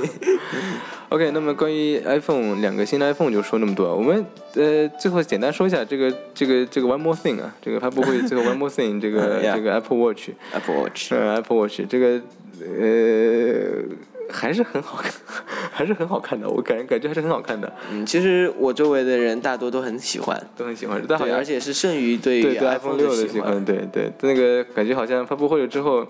[1.09, 3.95] OK，那么关于 iPhone 两个新的 iPhone 就说那么多。
[3.95, 12.21] 我们呃最后简单说一下这个这个这个 One More Thing 啊，这个发布会最后 One More Thing 这个这个 Apple Watch，Apple Watch，嗯，Apple Watch 这个
[12.61, 13.83] 呃
[14.31, 15.11] 还是很好看，
[15.71, 17.71] 还是很好看的，我感感觉还是很好看的。
[17.91, 26.05] 嗯，其实我周围的人大多都很喜欢，都很喜欢，但好像而且是剩余对对 iPhone 六的喜欢，对对，那个感觉好像发布会了之后。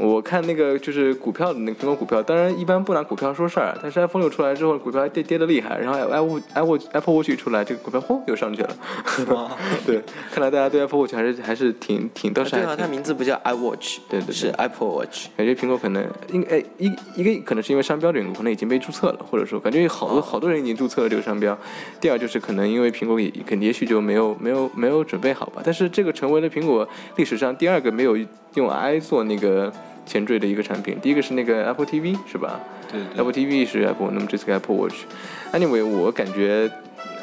[0.00, 8.70] 我看那个就是股票的那个苹果股票，当然一般不拿股票说事儿，但是 iPhone 六出来之后，股票跌跌的厉害，然后 Apple Apple Apple Watch 出来，这个股票嚯又上去了。
[9.84, 12.32] 对，看来大家对 Apple Watch 还是还是挺挺。
[12.32, 15.26] 对啊，它名字不叫 iWatch，对对，是 Apple Watch。
[15.36, 21.56] 感觉苹果可能应哎一一个可能是因为商标的缘故，可能已经被注册了，或者说感觉好多好多人已经注册了这个商标。
[22.00, 28.16] 第二就是可能因为苹果也肯定也许就没有没有没有准备好吧，但是这个成为了苹果历史上第二个没有
[28.54, 29.70] 用 i 做那个。
[30.10, 32.58] 前缀的一个产品，第一个是那个 Apple TV 是吧？
[32.90, 35.04] 对，Apple TV 是 Apple，那么这次 Apple Watch。
[35.52, 36.68] Anyway，我感觉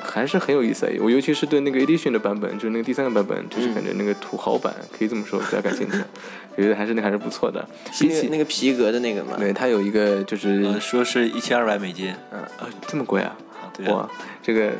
[0.02, 0.89] 还是很有意思。
[1.02, 5.97] 我尤其是对那个 Edition 的版本，就是那个第三个版本，就是感觉那个土豪版，可以这么说，比较感兴趣。
[6.56, 7.63] 觉得还是那还是不错的。
[8.00, 13.36] 比起那个皮革的那个嘛，对，它有一个就是说是一千二百美金，嗯啊，这么贵啊？
[13.78, 14.10] 对哇，
[14.41, 14.71] 这个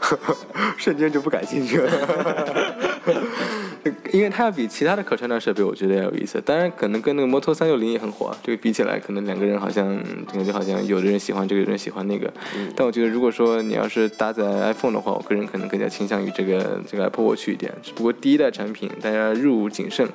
[0.78, 1.90] 瞬间就不感兴趣了。
[4.12, 6.40] 因为它要比其他的可穿戴设备，我觉得要有意思。
[6.40, 9.96] 当然，可能跟那个摩托三六零也很火，这个比起来，可能两个人好像
[10.32, 12.32] 感觉好像有的人喜欢这个，有人喜欢那个。
[12.76, 17.72] 但我觉得，如果说你要是搭载 iPhone 的话，我个人可能更加倾向于这个这个 Apple Watch 一点。
[17.82, 20.06] 只不过第一代产品，大家入伍谨慎，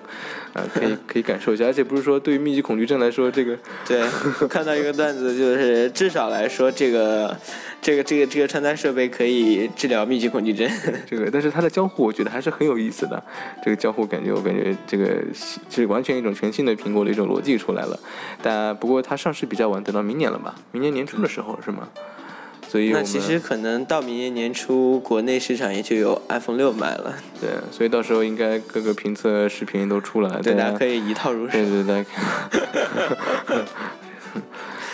[0.53, 1.65] 啊，可以可以感受一下。
[1.65, 4.01] 而且不是说对于密集恐惧症来说，这个对，
[4.47, 7.35] 看到一个段子，就是至少来说，这个
[7.81, 10.69] 这个这个这个穿戴设备可以治疗密集恐惧症。
[11.05, 13.21] 这个，但是它的交互，我觉得还是很有意思的。
[13.61, 15.19] 这个交交互感觉，我感觉这个
[15.67, 17.99] 是完全一种全新的苹果的一种逻辑出来了。
[18.39, 20.53] 但不过它上市比较晚，等到明年了吧？
[20.71, 21.89] 明年年初的时候是吗？
[22.67, 27.15] 所以那其实可能到明年年初，国内市场也就有 iPhone 六卖了。
[27.41, 31.53] 对，所以到时候应该各个评测视频都出来了，大家可以一套入手。
[31.53, 32.05] 对对对。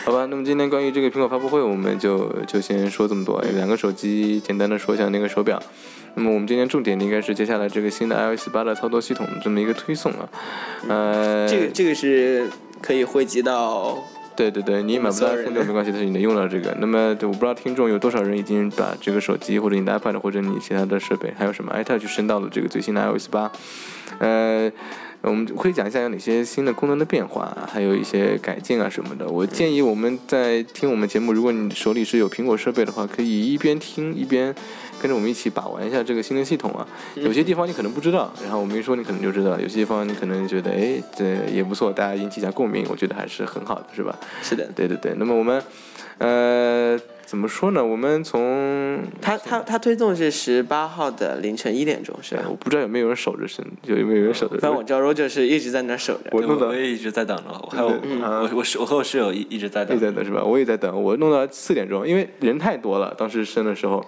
[0.06, 3.44] 好吧，那么今天关于这个苹果发布会，我们就就先说这么多。
[3.56, 5.60] 两个手机，简单的说一下那个手表。
[6.13, 10.30] 那么我们今天重点应该是接下来这个新的 iOS 八的操作系统这么一个推送啊。
[10.88, 12.48] 呃，这个这个是
[12.80, 13.98] 可以汇集到。
[14.36, 16.76] 对对对，你买不到 iPhone 六没关系，但是你能用到这个。
[16.80, 23.52] 那么我不知道听众有多少人已经把这个手机或者你的 iPad 或者你其他的设备，还有什么 iTouch 升到了这个最新的 iOS 八。
[24.20, 24.72] 呃。
[25.30, 29.28] 我们会讲一下有哪些新的功能的变化，还有一些改进啊什么的。
[29.28, 34.54] 我建议我们在听我们节目，如果你手里是有苹果设备的话，可以一边听一边
[35.02, 36.88] 跟着我们一起把玩一下这个新的系统啊。
[37.16, 44.16] 有些地方你可能不知道，然后我们一说你可能就知道；有些地方你可能觉得哎这也不错，大家引起一下共鸣，我觉得还是很好的，是吧？
[44.44, 45.14] 是的，对对对。
[45.18, 45.62] 那么我们
[46.20, 47.00] 呃。
[47.26, 47.84] 怎么说呢？
[47.84, 52.44] 我们从他他他推送是十八号的凌晨一点钟，是吧？
[52.48, 53.46] 我不知道有没有人守着，
[53.82, 54.60] 就有没有人守着。
[54.60, 56.30] 反正我知道 Roger 是一直在那守着。
[56.32, 60.00] 我弄我也一直在等着，我还有我我室我和我室友一一直在等。
[60.00, 60.44] 在等是吧？
[60.44, 64.06] 我也在等，我弄到四点钟，因为人太多了，当时升的时候，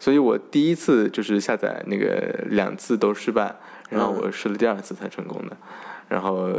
[0.00, 3.54] 所以我第一次就是下载那个两次都失败，
[3.88, 5.56] 然后我试了第二次才成功的。
[6.08, 6.50] 然后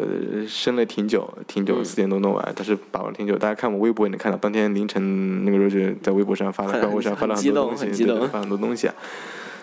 [0.47, 3.37] 升了挺久，挺久，四点多弄完，但是把玩挺久。
[3.37, 8.93] 大家看我微博也能看到，当天凌晨那个时候就在微博上发了，微博上发了很多东西，发很多东西啊。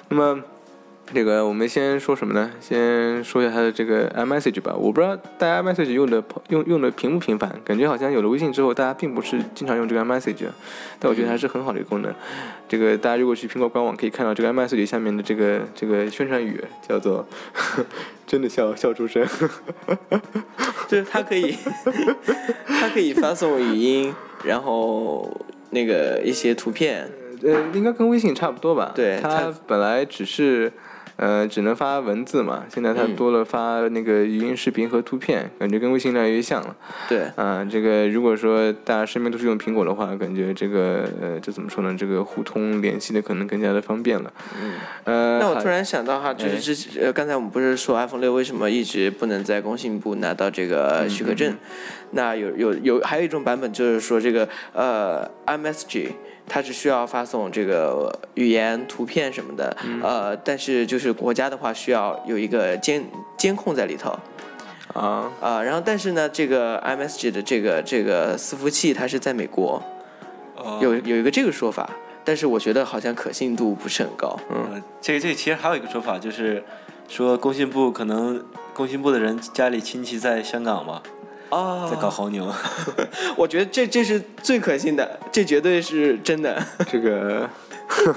[0.09, 0.43] 那么。
[1.15, 2.51] 这个我们先说什么呢？
[2.61, 4.75] 先说一下它的这个 iMessage 吧。
[4.75, 10.47] 我不知道大家 iMessage 用的用用的频不频繁，感觉好像有了微信之后，大家并不是经常用这个 iMessage，
[10.99, 12.13] 但我觉得还是很好的一个功能。
[12.69, 17.27] 这个大家如果去苹果官网可以看到这个 iMessage 下面的这个这个宣传语，叫做
[18.27, 19.25] “真的笑笑出声”，
[20.89, 21.57] 就是它可以
[22.67, 24.13] 它可以发送语音，
[24.45, 25.33] 然后
[25.71, 27.09] 那个一些图片，
[27.43, 28.91] 呃，应该跟微信差不多吧？
[28.95, 30.73] 对，它本来只是。
[31.17, 36.77] 呃，只能发文字嘛，现在它多了发那个语音、视频和图片，感觉跟微信越来越像了。
[37.09, 41.97] 对，啊，这个如果说大家身边都是用苹果的话，感觉这个呃，这怎么说呢？
[41.99, 44.33] 这个互通联系的可能更加的方便了。
[44.63, 44.73] 嗯，
[45.05, 51.57] 呃，那我突然想到哈，就是之呃，刚才我们不是说 iPhone 六为什么一直不能在工信部拿到这个许可证？
[52.11, 56.11] 那有有有，还有一种版本就是说这个呃，MSG。
[56.49, 63.05] 它是需要发送这个语言、图片什么的，呃，但是就是国家的话需要有一个监
[63.37, 64.17] 监控在里头，
[64.95, 65.31] 啊。
[65.41, 69.83] 啊，然后但是呢，这个 MSG 的这个这个伺服器它是在美国，
[70.81, 71.91] 有有一个这个说法，
[72.25, 74.39] 但是我觉得好像可信度不是很高。
[74.49, 76.63] 嗯，这个这个其实还有一个说法，就是
[77.09, 81.03] 说工信部可能工信部的人家里亲戚在香港嘛。
[81.51, 82.53] 哦，在搞黄牛，
[83.37, 86.63] 我觉得这这是最可信的，这绝对是真的。
[86.91, 87.49] 这个，
[87.87, 88.13] 呵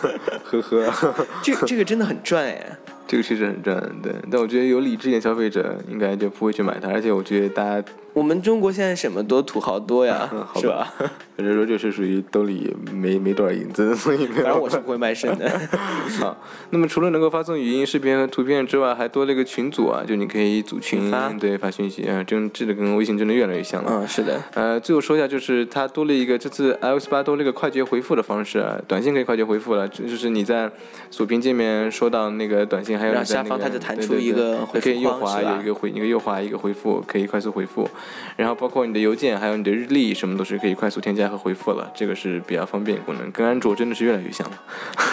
[0.61, 2.77] 呵，这这个真的很赚哎。
[3.09, 4.13] 这个确实很赚，对。
[4.29, 7.83] 但我觉得有理智点消费者应该就不会去买它，而且我觉得大家。
[8.11, 10.93] 我们中国现在什么都土豪多呀， 是吧？
[11.37, 15.49] 反正说就是属于兜里没没多少银子，所以反正我是不会卖肾的。
[16.19, 16.35] 好，
[16.71, 23.91] 那么除了能够发送语音、视频和图片之外，还多了一个群组啊，就你可以组群，对，发信息啊，真这个跟微信真的越来越像了。
[23.93, 24.41] 嗯，是的。
[24.53, 30.69] 呃，最后说一下，就是它多了一个这次 iOS 八多了一个快捷回复的方式啊，短信可以快捷回复了，就是你在
[31.09, 37.89] 锁屏界面收到那个短信，还有下方它就弹出一个对对对，可以右滑有一个回一个右滑一个回复，可以快速回复，
[38.35, 38.85] 然后包括。
[38.89, 44.57] 你的邮件还有你的日历什么都是可以快速添加和回复了，这个是比较方便功能，跟安卓真的是越来越像了。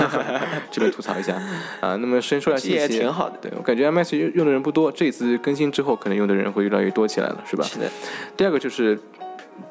[0.72, 1.35] 这边吐槽一下
[1.81, 3.37] 啊，那么先说下信息，也挺好的。
[3.42, 7.64] 对我感觉 iMessage 用用的人不多，这次更新之后可能用的人会越来越多起来了，是吧？
[7.64, 7.90] 是的。
[8.35, 8.99] 第二个就是。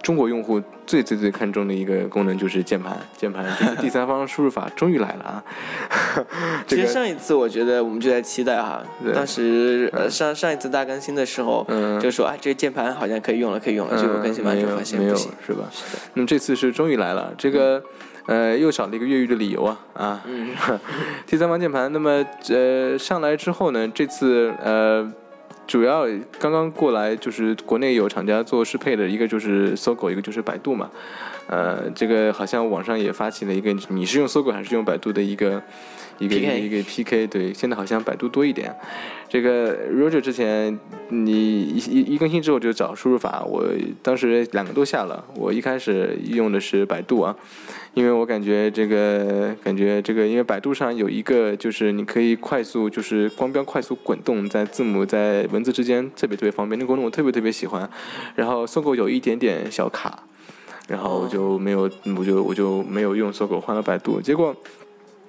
[0.01, 5.43] 中国用户最最最看重的一个功能就是键盘， 键盘就是第三方输入法终于来了啊！
[6.67, 11.65] 其实上一次我觉得我们就在期待哈，当时呃上上一次大更新的时候，
[11.99, 15.63] 就说啊这个键盘好像可以用了，可以用了，结果更新完之后发现不行，是吧？
[16.13, 17.81] 那么这次是终于来了，这个
[18.27, 20.23] 呃又少了一个越狱的理由啊啊！
[21.25, 25.11] 第三方键盘，那么呃上来之后呢，这次呃。
[25.67, 26.05] 主要
[26.39, 30.89] 刚刚过来就是国内有厂家做适配的，一个就是搜狗，一个就是百度嘛。
[31.47, 35.61] 呃，这个好像网上也发起了一个，你是用搜狗还是用百度的一个
[36.17, 37.27] 一个一个 PK？
[37.27, 38.75] 对，现在好像百度多一点。
[39.29, 43.63] 这个 Roger 之前你一一一更新之后就找输入法，我
[44.01, 47.35] 当时两个都下了，我一开始用的是百度啊。
[47.95, 57.89] 因为我感觉这个，感觉这个，因为百度上有一个，就是你可以快速，就是光标快速滚动在字母在文字之间，特别特别方便，那个功能我特别特别喜欢。
[58.35, 60.23] 然后搜狗有一点点小卡，
[60.89, 64.53] 然后我就没有，我就我就没有用搜狗，换了百度，结果。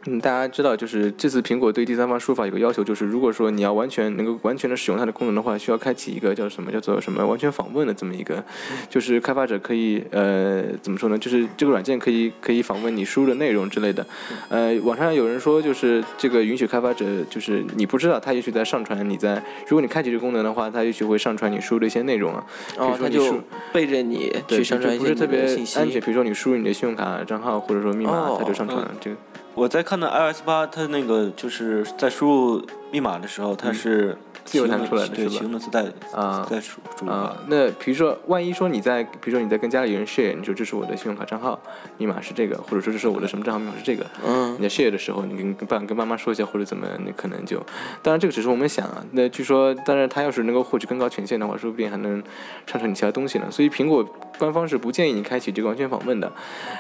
[0.09, 8.43] 嗯，大家知道，就是这次苹果对第三方输入法有个要求，就是如果说你要完全能够完全的使用它的功能的话，需要开启一个叫什么叫做什么完全访问的这么一个，
[8.89, 11.19] 就是开发者可以呃怎么说呢？
[11.19, 14.07] 就是这个软件可以可以访问你输入的内容之类的。
[14.49, 22.47] 呃，网上有人说就是这个允许开发者，就是你不知道他也许在上传你在，如果你开启这个功能的话，他也许会上传你输入的一些内容啊。
[22.79, 23.41] 哦，他就
[23.73, 25.41] 背着你去上传一些不是特别
[25.75, 29.17] 安全，比如说你输入你的信用卡账号或者说密码，他就上传这个。
[29.57, 35.47] 我在看到 iOS 八，它那个就是在输入密码的时候，它是自由弹出来的，是吧？
[35.51, 37.37] 对，自带啊，在输入啊。
[37.49, 41.59] 那比如说，万一说你在，比如说你在跟家里人 share，你说这是我的信用卡账号，
[41.99, 47.59] 密码是这个，或者说这是我的什么账号密码是这个，嗯，你在 share 的时候，你跟跟爸跟妈妈说一下，或者怎么，你可能就，
[48.03, 49.05] 当然这个只是我们想啊。
[49.13, 52.23] 那据说，当然他要是能够获取更高权限的话，说不定还能
[52.67, 53.47] 上传你其他东西呢。
[53.51, 54.07] 所以苹果。
[54.39, 56.31] 官方是不建议你开启这个完全访问的，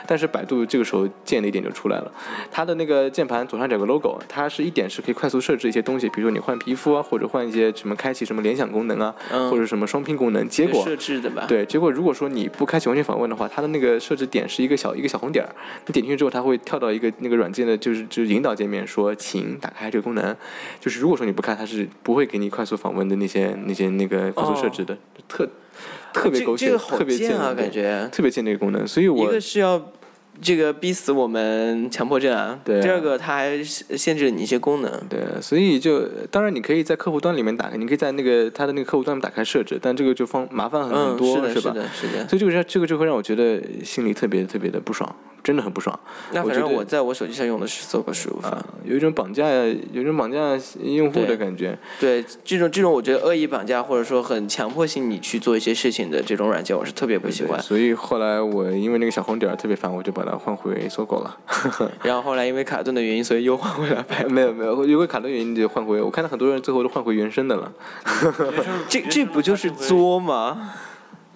[0.07, 2.13] 但是百度这个时候建的一点就出来了，
[2.51, 9.15] 它的那个键盘左上角有个 logo，它是一点是可以快速设置一些东西，比如说你换皮肤啊，或者换一些什么开启什么联想功能啊，
[9.51, 10.49] 或者什么双拼功能。
[10.49, 11.45] 结果设置的吧？
[11.49, 15.55] 对，结果如果说你不开启完全访问的话，它的那个设置点是一个小一个小红点儿，
[15.87, 20.37] 你点进去之后，它会跳到一个那个软件的就是就是引导界面，说请打开这个功能。
[20.81, 24.97] 就是如果说你不开，它是不会给你快速访问的那些那些那个快速设置的
[25.29, 25.49] 特。
[26.15, 27.53] 特别狗血，特别贱啊！
[27.53, 29.93] 感觉特别贱那个功能，所以我一个是要
[30.41, 41.71] 这个逼死我们强迫症啊，对，第二个它还限制你一些功能，对，所以就当然你可以在客户端里面打开，你可以在那个它的那个客户端打开设置，但这个就方麻烦很多，是吧？
[41.73, 45.15] 是的，是的所以这个让这个就会让我觉得心里特别特别的不爽。
[45.43, 45.99] 真的很不爽。
[46.33, 49.49] 那反正我在我手机上用的是搜狗输入法，有一种绑架，
[49.93, 51.77] 有一种绑架用户的感觉。
[52.01, 57.61] 对，这种这种我觉得恶意绑架或者说很强迫性你去做一些事情的这种软件，我是特别不喜欢。
[57.61, 61.37] 所以后来我因为那个小红点特别烦，我就把它换回搜狗了。
[62.03, 64.05] 然后后来因为卡顿的原因，所以又换回来。
[64.29, 66.01] 没有没有，因为卡顿原因就换回。
[66.01, 67.73] 我看到很多人最后都换回原生的了。
[68.89, 70.75] 这这不就是作吗？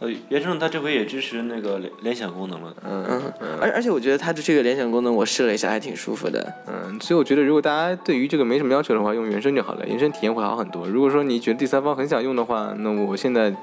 [0.01, 3.05] 呃，原生它这回也支持那个联联想功能了，嗯
[3.41, 10.89] 嗯，而而且我觉得它的这个联想功能我试了一下，还挺舒服的，嗯，所以我觉得如果大家对于这个没什么要求的话，用原生就好了，原生体验会好很多。
[10.89, 13.55] 如果说你觉得第三方很想用的话，那我现在，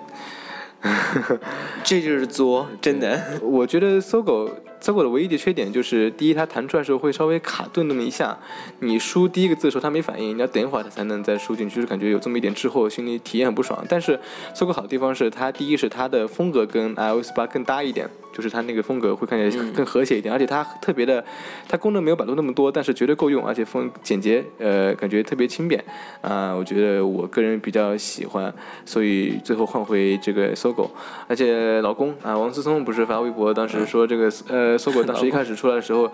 [1.84, 4.50] 这就是作，真的，我觉得搜狗。
[4.80, 8.38] 搜狗的唯一的缺点就是，第一，它弹出来的时候会稍微卡顿那么一下，
[8.82, 13.84] 你输第一个字的时候它没反应，你要等一会儿它才能再输进去，就是感觉有这么一点滞后，心里体验很不爽。
[13.90, 14.18] 但是
[14.54, 18.08] 搜狗好的地方是，它第一是它的风格跟 iOS 八更搭一点。
[18.34, 21.26] 就是它那个风格会看起来更和谐一点，而且它特别的，
[21.68, 25.84] 它功能没有百度那么多，但是绝对够用，而且风简洁，呃，感觉特别轻便，
[26.22, 28.54] 啊，我觉得我个人比较喜欢，
[28.86, 30.90] 所以最后换回这个搜狗，
[31.28, 36.12] 而且老公啊，王思聪不是发微博当时说这个呃，搜狗当时一开始出来的时候，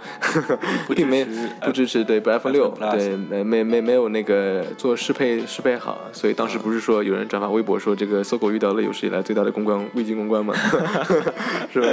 [0.96, 1.26] 并 没
[1.62, 10.54] 不支持对 iPhone 六，对没没没没有那个做适配适配好，所以当时不是说有人转发微博说这个搜狗遇到了有史以来最大的公关危机公关嘛，
[11.72, 11.88] 是吧？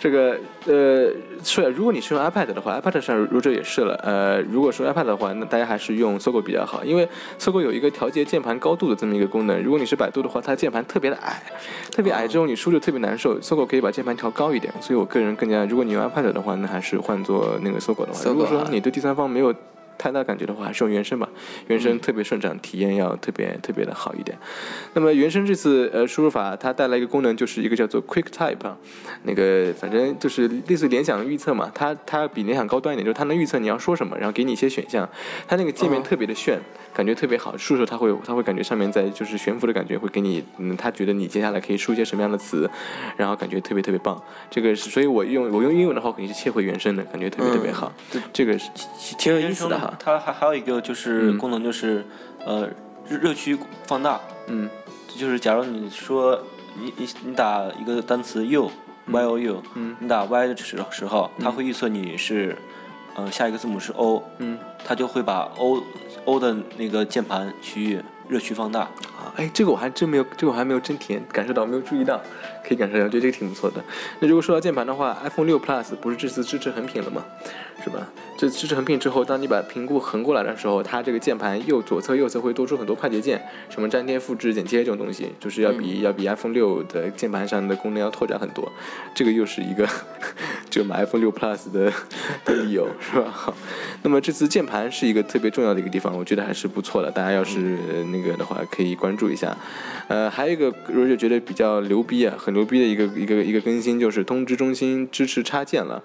[0.00, 1.10] 这个呃，
[1.42, 3.94] 是如果你是用 iPad 的话，iPad 上如这也是了。
[4.02, 9.62] 呃，如果说 iPad 的话，那大家还是用搜狗比较好，因为搜狗有一个调节键盘高度的这么一个功能。
[9.62, 11.42] 如果你是百度的话，它键盘特别的矮，
[11.90, 13.40] 特别矮之后你输就特别难受。
[13.40, 18.20] 搜狗可以把键盘调高一点，所以我个人更加，如果你用 iPad 的话，那还是换做那个搜狗的话。
[18.24, 19.54] 如果说你对第三方没有。
[19.98, 21.28] 太大感觉的话，还是用原声吧，
[21.68, 24.36] 原声特别顺畅，体验要特别特别的好一点。
[24.94, 28.74] 那么原声这次呃输入法，它带来一个功能，就是一个叫做 Quick Type，
[29.22, 35.08] 那个反正就是类似联想预测嘛，它它比联想高端一点，就是它能预测你要说什么，然后给你一些选项。
[35.46, 36.58] 它那个界面特别的炫，
[36.94, 42.68] 感觉特别好，输的时候它会它会感觉上面在就是悬浮的感觉，会给你嗯，他觉得你接下来可以输一些什么样的词，
[43.16, 44.22] 然后感觉特别特别棒。
[44.50, 47.92] 这个是，所以我用我用英文的话，肯定是切回原声的，感觉特别特别好。
[48.32, 48.70] 这个是
[49.18, 49.92] 挺有意思的哈。
[49.98, 52.04] 它还还有一个就是功能，就是
[52.44, 52.68] 呃
[53.08, 54.20] 热热区放大。
[54.48, 54.68] 嗯，
[55.08, 56.38] 就是假如你说
[56.78, 58.70] 你你你打一个单词 you
[59.06, 62.56] y o u，嗯，你打 y 的时时候，它会预测你是
[63.14, 65.82] 呃下一个字母是 o，嗯，它就会把 o
[66.24, 68.80] o 的那个键盘区域热区放大。
[68.80, 72.20] 啊，哎，这个我还真没有，这个我还没有真体验感受到，没有注意到。
[72.66, 73.82] 可以感受一下，我觉得这个挺不错的。
[74.20, 77.24] 那如果说到键盘的话，iPhone 六 Plus 不是这次支持横屏了吗？
[77.82, 78.06] 是吧？
[78.38, 88.70] 这支持横屏之后，当你把屏幕横过来的时候，它这个键盘右左侧右侧会多出很多快捷键，什么粘贴、复制、剪切这种东西，就是要比要比 iPhone 六的键盘上的功能要拓展很多。
[89.14, 89.88] 这个又是一个
[90.70, 91.92] 就买 iPhone 六 Plus 的
[92.44, 93.28] 的理由，是吧？
[93.32, 93.54] 好，
[94.02, 97.10] 那么这次键盘是一个特别重要的一个地方，我觉得还是不错的。
[97.10, 97.78] 大家要是
[98.12, 99.56] 那个的话，可以关注一下。
[100.08, 106.02] 呃，还有一个如果觉得比较牛逼啊，很牛逼的一个一个一个更新，就是通知中心支持插件了。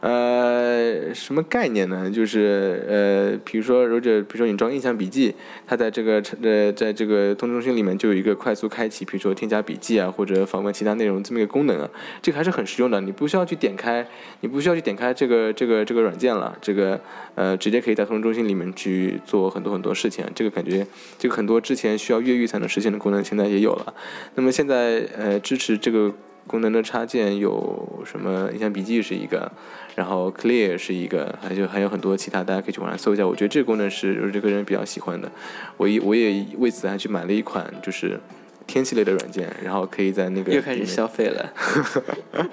[0.00, 2.10] 呃，什么概念呢？
[2.10, 5.34] 就是呃，比如说，或者比如说你装印象笔记，
[5.66, 11.90] 它在这个呃，在这个通知中心里面就有一个快速开启，比如说添加笔记啊，或者访问其他内容这么一个功能啊，
[12.22, 12.98] 这个还是很实用的。
[13.02, 14.06] 你不需要去点开，
[14.40, 16.98] 你不需要去点开这个这个这个软件了，这个
[17.34, 20.24] 呃，直接可以在通知中心里面去做很多很多事情。
[20.34, 20.86] 这个感觉，
[21.18, 23.92] 这个很多之前需要越狱才能实现的功能，现在也有了。
[24.34, 26.10] 那么现在呃，支持这个。
[26.46, 28.50] 功能的插件有什么？
[28.52, 29.50] 印象笔记是一个，
[29.94, 33.26] 然后 Clear 是一个，还有还有很多其他，大家可以去网上搜一下。
[33.26, 35.30] 我觉得这个功能是我这个人比较喜欢的，
[35.76, 38.18] 我也我也为此还去买了一款就是
[38.66, 41.52] 天气类的软件，然后可以在那个又开始消费了。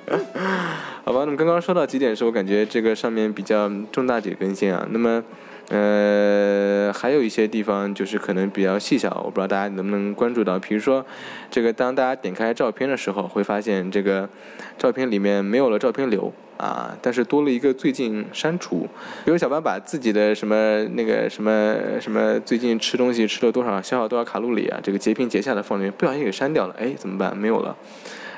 [1.04, 5.24] 好吧，那么刚刚说到几点是我感觉这个上面比较重大几个更新啊，那么。
[5.70, 10.58] 呃，还有一些地方就是可能比较细小，我不知道大家能不能关注到。
[10.58, 11.06] 比如说，
[11.52, 14.30] 这个当大家点开照片的时候，会发现这个
[14.78, 18.88] 照片里面没有了照片流啊，但是多了一个最近删除。
[19.26, 27.36] 比如小班把自己的什么那个什么什么最近吃东西吃了多少，消耗多少卡路里啊，这个截屏截下来放里面，不小心给删掉了，哎，怎么办？
[27.36, 27.76] 没有了。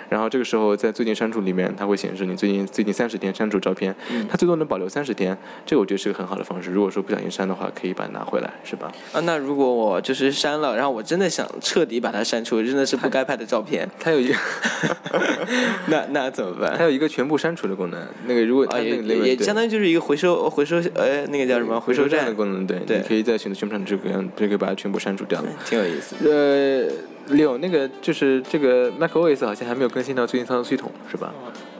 [0.09, 3.95] 然后这个时候在最近删除里面，它会显示你最近最近三十天删除照片，
[4.29, 6.71] 它最多能保留三十天，这个我觉得是个很好的方式。
[6.71, 8.91] 如果说不小心删的话，可以把它拿回来，是吧？
[9.13, 14.35] 啊，那如果我就是删了，然后我真的想彻底把它删除，真的是不该拍的照片，它有一个，
[15.87, 16.75] 那那怎么办？
[16.77, 26.15] 它有一个全部删除的功能，那个如果啊也也相当于就是一个回收回收呃那个叫什么回收站的功能，对，你可以在选择全部删除这个就可以把它全部删除掉，挺有意思。
[26.27, 26.91] 呃。
[27.29, 31.33] 六那个就是这个 macOS 好像还没有更新到最新操作系统，是吧？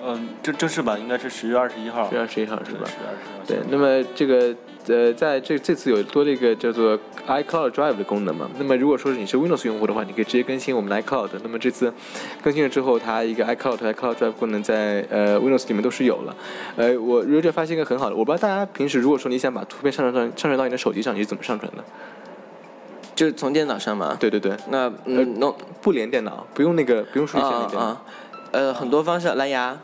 [0.03, 2.07] 嗯，正正式版应该是十月二十一号。
[2.09, 2.85] 十月二十一号是吧？
[2.85, 3.45] 十月二十一号。
[3.45, 4.55] 对，那么这个
[4.87, 6.97] 呃，在这这次有多了一个叫做
[7.27, 8.49] iCloud Drive 的功能嘛？
[8.57, 11.29] 那么如果说你是 Windows 用户的话，你可以直接更新我们的 iCloud。
[11.43, 11.93] 那么这次
[12.41, 16.35] 更新了之后，它一个 iCloud iCloud Drive 功能在呃 Windows 里面都是有了。
[16.75, 21.83] 呃，我 Roger 发现一个很好的，我不知道大家平时如果说你想把图片上传到上传到你的手机上，你是怎么上传的？
[23.19, 24.15] 就是从电脑上嘛？
[24.17, 27.77] 对对对，那嗯，弄不连电脑，不用那个，不用数据线那个。
[27.77, 28.01] 啊
[28.51, 29.77] 呃，很多方式，蓝牙。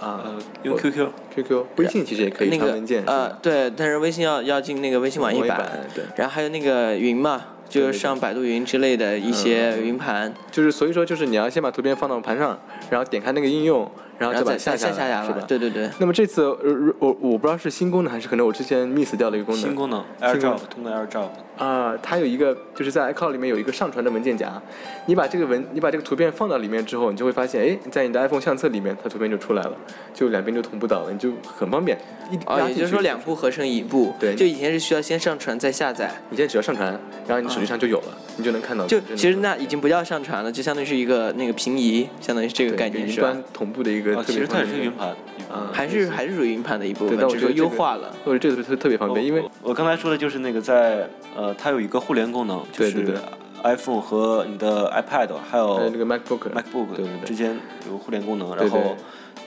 [0.00, 3.04] 啊，用 QQ，QQ，微信其实也可以那个文件。
[3.04, 5.70] 呃，对，但是微信要要进那个微信网页版。
[5.94, 6.02] 对。
[6.16, 10.32] 然后还有那个云嘛，就是上百度云之类的一些云盘。
[10.50, 12.58] 就是所以说，就是你要先把图片放到盘上，
[12.88, 13.90] 然后点开那个应用。
[14.20, 15.42] 然后再把下下来，是吧？
[15.48, 15.88] 对对对。
[15.98, 19.62] 那么这次，呃，我我不知道是新功能还是可能我之前 miss 掉的一个功能。
[19.62, 21.28] 新功能，AirDrop，通过 AirDrop。
[21.56, 24.60] 啊，它有一个，就是在 iCloud 里面有一个上传的文件夹，
[25.06, 29.72] 你把这个文，你把这个图片放到里面之后，你就会发现，哎，在你的 iPhone 相册里面，它图片就出来了，
[30.14, 31.98] 就两边就同步到了，你就很方便。
[32.46, 34.14] 啊，也就是说两步合成一步。
[34.18, 34.34] 对。
[34.34, 36.10] 就以前是需要先上传再下载。
[36.30, 38.86] 你现在只要上传，然后你手机上就有了，你就能看到。
[38.86, 43.36] 就其实那已经不叫上传了，就相当于是一个那个平移，相当于是这个概念是吧？
[43.52, 44.80] 同步的一个特别方便。
[44.80, 45.16] 云盘，
[45.52, 53.14] 嗯还是还是属于云盘的一部分，只是优化了，或者这个特特别方便，因为我刚才说的就是那个在呃，它有一个互联功能，就是
[53.62, 56.86] iPhone 和你的 iPad 还有那个 MacBook MacBook
[57.24, 57.58] 之间
[57.88, 58.96] 有互联功能，然后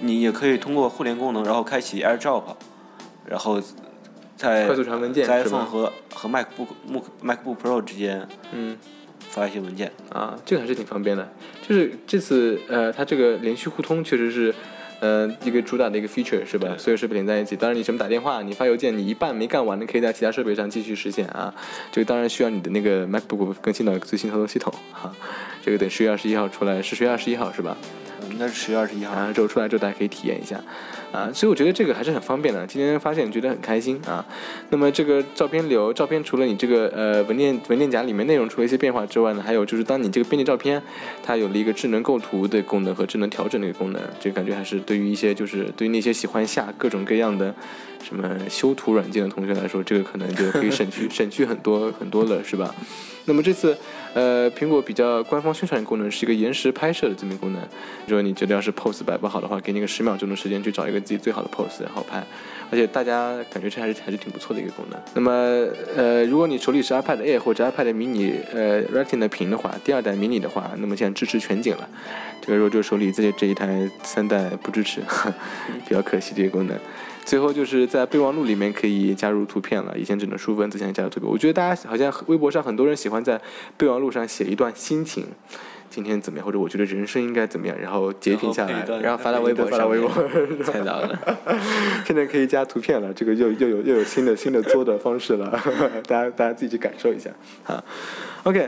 [0.02, 2.44] 你也可以通过互联功能，然后开启 AirDrop，
[3.26, 3.62] 然后
[4.36, 8.78] 在快速传文件，在 iPhone 和和 MacBook MacBook Pro 之间，嗯。
[9.34, 11.28] 发一些文件啊，这个还是挺方便的。
[11.68, 14.54] 就是这次呃，它这个连续互通确实是，
[15.00, 16.76] 呃，一个主打的一个 feature 是吧？
[16.78, 17.56] 所有设备连在一起。
[17.56, 21.54] 当然，你什么打电话、你发邮件，你一半没干完，的可以在其他设备上继续实现啊。
[21.92, 25.12] 这个当然需要你的那个 MacBook 更新到最新操作系统哈。
[25.64, 27.76] 这个等十月二十一号出来，是十月二十一号是吧？
[28.30, 30.60] 应该是十月二十一号，然后之后出来之后大家可以体验一下。
[31.14, 32.66] 啊，所以我觉得这个还是很方便的。
[32.66, 34.26] 今天发现觉得很开心啊。
[34.72, 40.82] 那么这个照片流，照片除了你这个呃文件文件夹里面内容除了一些变化之外呢，还有就是当你这个编辑照片，
[41.22, 44.02] 它有了一个智能构图的功能和智能调整的一个功能。
[44.20, 47.54] 就感觉还是对于一些就是对于那些喜欢下各种各样的
[48.04, 52.74] 什么修图软件的同学来说，这个可能就可以省去 省去很多很多了，是吧？
[53.26, 53.78] 那么这次，
[54.14, 57.62] 呃，苹果比较官方宣传的功能是一个延时拍摄的这么一个功能。
[58.06, 62.22] 如果你觉得要是 pose 摆不好的话，给你个十秒钟的时间去找一个自己最好的 pose，然后拍。
[62.70, 65.00] 而且大家感觉这还是还是挺不错的一个功能。
[65.14, 65.32] 那么，
[65.96, 71.88] 呃，如果你手里是 iPad Air 或者 iPad mini，呃，Retina 屏的话，第二代 mini 的话，那么现在支持全景了。
[72.42, 75.00] 这个如果就手里这这一台三代不支持，
[75.88, 76.78] 比较可惜这个功能。
[77.26, 81.30] 最后就是在备忘录里面可以加入图片了，以前只能输文字，现在加入图片。
[81.30, 83.40] 我觉得大家好像微博上很多人喜欢在
[83.78, 85.26] 备忘录上写一段心情。
[85.90, 86.46] 今天怎么样？
[86.46, 87.78] 或者我觉得人生应该怎么样？
[87.80, 89.88] 然后截屏下来，然后发到微博上。
[89.90, 90.10] 微博
[90.64, 91.20] 猜到 了，
[92.04, 95.52] 现在可以加图片了，这个又又有又有新的新的做的方式了，
[96.08, 97.30] 大家大家自己去感受一下
[97.66, 97.84] 啊。
[98.42, 98.68] OK，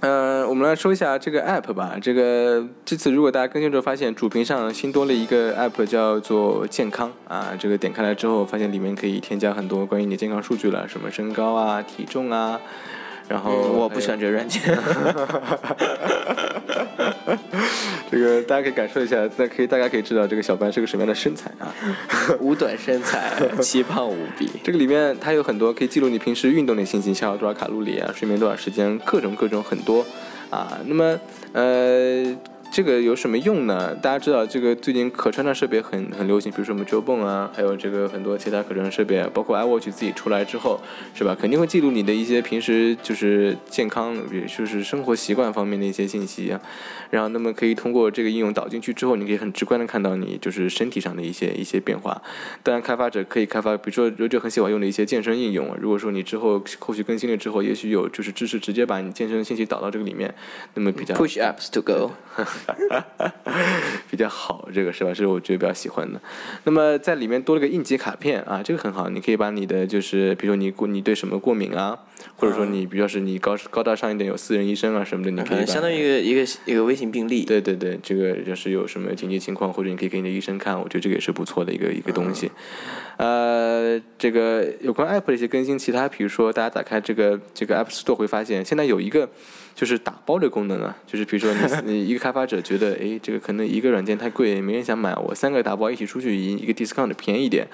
[0.00, 1.96] 呃，我们来说一下这个 App 吧。
[2.00, 12.60] 这个这次如果大家更新之后发现主屏上新多了一个 App 叫做健康啊，这个点开来之后发现里面可以添加很多关于你的健康数据了，什么身高啊、体重啊。
[13.28, 14.62] 然后我不喜欢这个软件，
[18.10, 21.72] 这个大家可以感受一下，那可以大家可以知道这个小班是个什么样的身材啊，
[22.40, 24.50] 五短身材，奇胖无比。
[24.64, 30.04] 这个里面它有很多可以记录你平时运动的信息，消耗多少卡路里啊，睡眠多少时间，各种各种很多
[30.50, 30.78] 啊。
[30.86, 31.18] 那么
[31.52, 32.34] 呃。
[32.70, 33.94] 这个有什么用呢？
[33.96, 40.80] 大家知道，这个最近可穿戴设备很很流行，比如说我们 Joe b 啊，还有这个很多其他可穿戴设备，包括 iWatch 自己出来之后，
[41.12, 41.36] 是吧？
[41.38, 46.60] 肯定会记录你的一些平时就是健康，也就是生活习惯方面的一些信息啊。
[47.10, 52.20] 然后，那么可以通过这个应用导进去之后，你可以很直观的看到你就是身体上的一些一些变化。
[52.62, 55.74] 当然，开发者可以开发，比如说 Roger 很喜欢用的一些健身应用。
[55.80, 60.32] 如果说你之后后续更新了之后，也许有就是支持直接把你健身的信息导到这个里面，
[60.74, 62.12] 那么比较 push apps to go。
[64.10, 65.12] 比较好，这个是吧？
[65.14, 66.20] 是我觉得比较喜欢的。
[66.64, 71.98] 那么在里面多了个应急卡片啊，这个很好，你可以把你的就是，比如说你过你对什么过敏啊，
[72.36, 77.44] 或者说你比较是你高高大上一点有私人医生啊什么的，你可以相当于一个一个一个微信病历。
[77.44, 82.50] 对对对，这个就是有什么紧急情况，或者你可以给你的医生看，我觉得这个也是不错的一个一个东西。
[83.18, 89.28] 呃，这个有关 App 的一些更新，其他比如说大家打开这个这个 App Store 会发现，现在有一个。
[89.78, 91.60] 就是打包的功能啊，就是比如说你
[91.92, 97.64] 你一个开发者觉得，哎，这个可能一个软件太贵，没人想买，我三个打包一起出去，一一个 discount 便宜一点，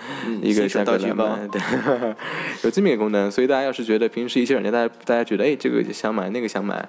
[0.42, 1.58] 一个价格来买，对，
[2.62, 3.30] 有这么一个功能。
[3.30, 6.86] 所以大家要是觉得平时一些软件，大家大家觉得，哎，这个想买，那个想买，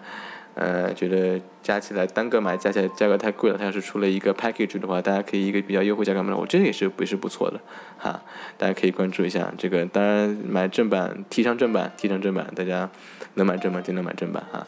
[0.55, 7.59] 呃，觉得加起来单个买加起来价格太贵了，它要是出了一个 package 的话，大家可以一个比较优惠价格买，我这个也是不是不错的，
[7.97, 8.21] 哈，
[8.57, 9.85] 大家可以关注一下这个。
[9.85, 12.89] 当然买正版，提倡正版，提倡正版，大家
[13.33, 14.65] 能买正版就能买正版哈。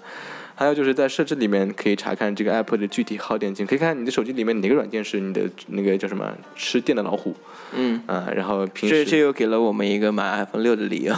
[0.60, 7.36] 还有就是在设置里面可以查看这个 app 的具体耗电情，可以看你的手机里面哪个软件是你的那个叫什么吃电的老虎。
[7.76, 11.14] 嗯啊，然后平时这这又给了我们一个买 iPhone 六的理由。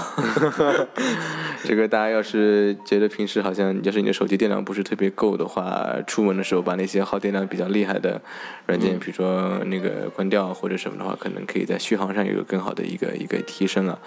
[1.64, 8.20] 这个大家要是觉得平时好像要是你的手机电量不是特别够的话，出门的时候把那些耗电量比较厉害的
[8.66, 13.98] 软件，比如说那个关掉或者什么的话，可能可以在续航上有个更好的一个一个提升啊。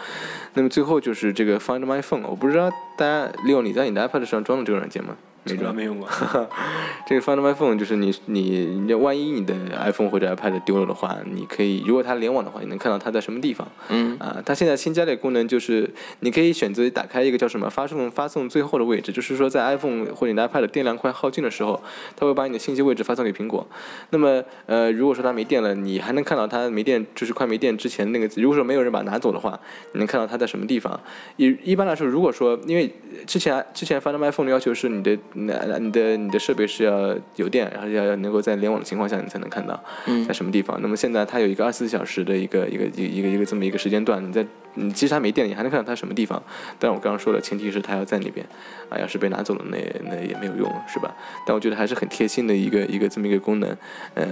[0.55, 5.17] 那么最后就是这个 Find My Phone，我不知道大家利用你在你的 iPad 上装了这个软件吗？
[5.45, 6.09] 没装没用过，
[7.05, 13.67] 这个 Find My Phone 就是你你你万一你的 iPhone 或者 iPad 丢了的话，你可以如果它联网的话，你能看到它在什么地方。
[13.89, 15.91] 嗯啊，它现在新加的功能就是
[16.21, 21.83] 你可以选择打开一个叫什么发送发送最后的位置，就是说在 iPhone 或者你的 iPad 电量快耗尽的时候，
[22.17, 23.67] 它会把你的信息位置发送给苹果。
[24.11, 28.31] 那么呃，如果说它没电了，你还能看到它没电，就是快没电之前那个。
[28.41, 29.59] 如果说没有人把它拿走的话，
[29.93, 31.01] 你能看到它在什么地方。
[31.37, 32.95] 一一般来说，如果说因为
[33.27, 35.19] 之前之前 Find My Phone 的要求是你的。
[35.35, 39.83] 那你的你的设备是要有电，然后要要能够在联网的情况下你才能看到
[40.27, 40.79] 在什么地方。
[40.83, 46.43] 那么现在它有一个二十四小时的一个一个一一个一个这么一个时间段，你在你其实它没电，你还能看到它什么地方。
[46.79, 48.45] 但是我刚刚说了，前提是它要在那边
[48.89, 51.15] 啊，要是被拿走了，那那也没有用，是吧？
[51.47, 53.77] 但我觉得还是很贴心的一个一个这么一个功能，
[54.15, 54.27] 呃，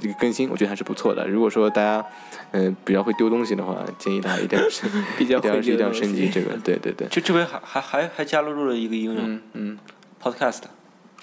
[0.00, 1.26] 这个更新我觉得还是不错的。
[1.26, 2.04] 如果说大家
[2.52, 7.06] 嗯比较会丢东西的话，建议大家一定要升， 比较会一定要升级这个，对对对。
[7.08, 9.78] 就这边还还还还加入了一个应用，嗯。
[10.22, 10.62] Podcast，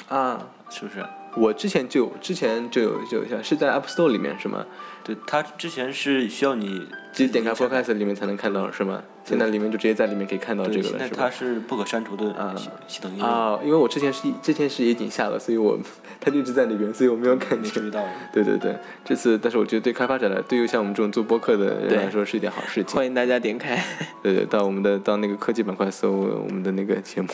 [0.10, 1.06] 啊，是不是？
[1.36, 4.66] 我之前就之前就有就一下是在 App Store 里面是吗？
[5.04, 9.04] 对，它之前是需要你直接点开 Podcast 里面才能看到是吗？
[9.24, 11.18] 现在里面就直接在里面可以看到这个了，是吧？
[11.20, 12.56] 它是不可删除的啊
[12.88, 15.78] 系统应用啊，因为我之前是之前是已经下了，所以我
[16.20, 17.92] 它就一直在里面，所以我没有感觉。
[17.92, 18.04] 到。
[18.34, 18.76] 对对对，
[19.06, 22.96] 这次但是我觉得对开发者来，对于像我们这种做播客的人来说是一件好事情。
[22.96, 23.80] 欢迎大家点开。
[24.24, 27.28] 对对，到我们的到那个科技板块搜我们的那个节目。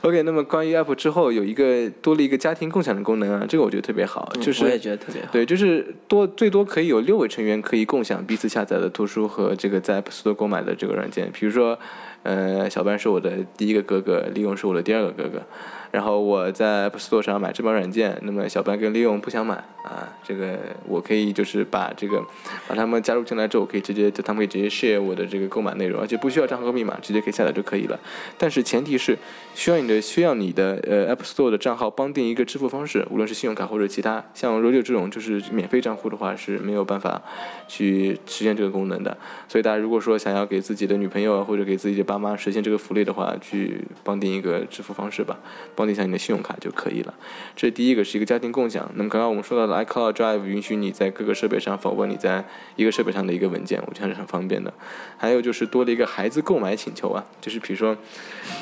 [0.02, 5.28] OK，那么关于 App 之后有一个多了一个家庭共享的功能啊，这个我觉得特别好，就是我也觉得特别好。
[5.30, 11.78] 对，就是多最多可以有六位成员可以共享彼此下载的图书和这个在 App Store 购买的这个软件，比如说，
[12.22, 15.42] 呃，小班是我的第一个哥哥，李勇是我的第二个哥哥。
[15.90, 22.24] 然后我在 App Store 上买这帮软件，那么小班跟利用不想买啊，这个我可以就是把这个
[22.68, 27.98] 把他们加入进来之后，我可以直接就他们可以直接 share 我的这个购买内容，而且不需要账号和密码，直接可以下载就可以了。
[28.38, 29.16] 但是前提是
[29.54, 37.20] 需要你的需要你的呃 App Store 的账号绑定一个支付方式，无论是信用卡或者其他，像 r o d o 这种就是免费账户的话是没有办法
[37.66, 39.16] 去实现这个功能的。
[39.48, 45.36] 所以大家如果说想要给自己的女朋友或者给自己的爸妈实现这个福利的话，去绑定一个支付方式吧。
[45.80, 47.14] 绑定一下你的信用卡就可以了。
[47.56, 48.86] 这是第一个，是一个家庭共享。
[48.96, 52.44] 那么刚刚我们说到的 iCloud Drive 允许你在各个设备上访问你在
[52.76, 54.70] 一个设备上的一个文件，我觉得是很方便的。
[55.16, 57.96] 还有就是多了一个孩子购买请求啊，就是比如说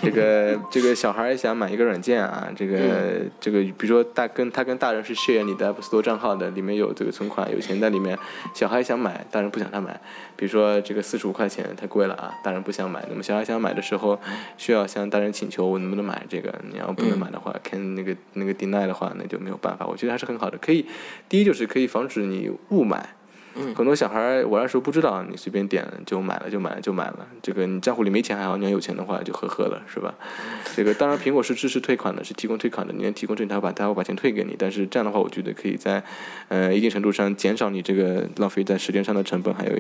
[0.00, 8.16] 这个这个小孩想买一个软件啊，这个这个比如说大跟他跟大人是 share 你的 App Store 账号的，里面有这个存款有钱在里面，
[8.54, 10.00] 小孩想买，大人不想他买。
[10.36, 13.04] 比如说这个四十五块钱太贵了啊，大人不想买。
[13.08, 14.20] 那么小孩想买的时候，
[14.56, 19.86] 需要向大人请求我能不能买这个，你要不能买的话，看那个那个 deny 的话，那就没有办法。
[19.86, 20.86] 我觉得还是很好的，可以，
[21.28, 23.14] 第一就是可以防止你误买。
[23.54, 23.74] 嗯。
[23.74, 27.26] 很多小孩玩的时候不知道，你随便点就买了就买了就买了。
[27.42, 30.14] 这个你账户里没钱还好，你要有钱的话就呵呵了，是吧？
[30.76, 34.54] 这个当然苹果是支持退款的，是提供退款的，你能提供这他把他会把钱退给你。
[34.58, 36.02] 但是这样的话，我觉得可以在
[36.48, 39.76] 呃一定程度上减少你这个浪费在时间上的成本，还有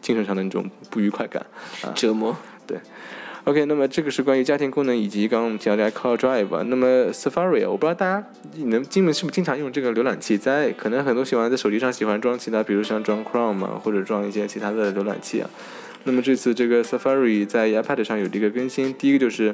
[0.00, 1.44] 精神上的那种不愉快感
[1.82, 2.36] 啊折磨。
[2.66, 2.78] 对。
[3.46, 6.64] OK，那么这个是关于家庭功能以及刚刚我们提到的 iCloud Drive。
[6.64, 8.26] 那么 Safari，我不知道大家
[8.56, 15.48] 你们基本是不是经常用这个浏览器，在可能很多喜欢在手机上喜欢装其他，比如像装 Chrome 啊，或者装一些其他的浏览器啊。
[16.06, 19.52] 那么这次这个 Safari 在 iPad 上有这个更新，第一个就是，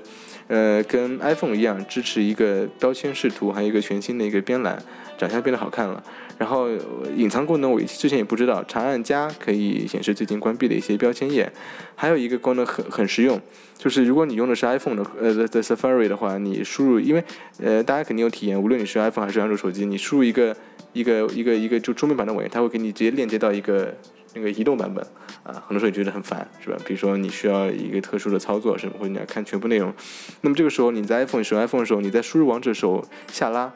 [0.48, 4.80] 呃，跟 iPhone 一样支持一个标签视图，还有一个全新的一个边栏，
[5.16, 6.04] 长相变得好看了。
[6.36, 6.68] 然后
[7.16, 11.50] 隐藏功能我之前也不知道，长按加可以显示最近关闭的一些标签页。
[11.94, 13.40] 还有一个功能很很实用，
[13.78, 17.24] 就是如果你用的是 iPhone 的呃的 Safari 的话，你输入，因为
[17.62, 20.54] 呃大家肯定有体验，无论你是 iPhone 还是安卓手机，你输入一个
[20.92, 23.94] 一个一个一个就桌面版的网页，它会给你直接链接到一个
[24.34, 25.04] 那个移动版本
[25.42, 26.76] 啊，很多时候你觉得很烦是吧？
[26.86, 29.92] 比如说你需要一个特殊的操作什么，或者你要看全部内容，
[30.40, 33.72] 那么这个时候你在 iPhone 使用 iPhone 的时候，你在输入网址的时候下拉。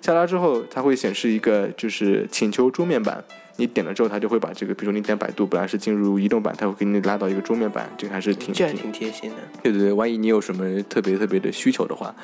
[0.00, 3.24] 下拉之后，它会显示一个就是请求桌面版，
[3.58, 9.36] 你点了之后，它就会把这个，比如说你点百度，本来是进入移动版，它会给你拉到一个桌面版，这个还是挺这还挺贴心的。
[9.64, 12.14] 对对对，万一你有什么特别特别的需求的话，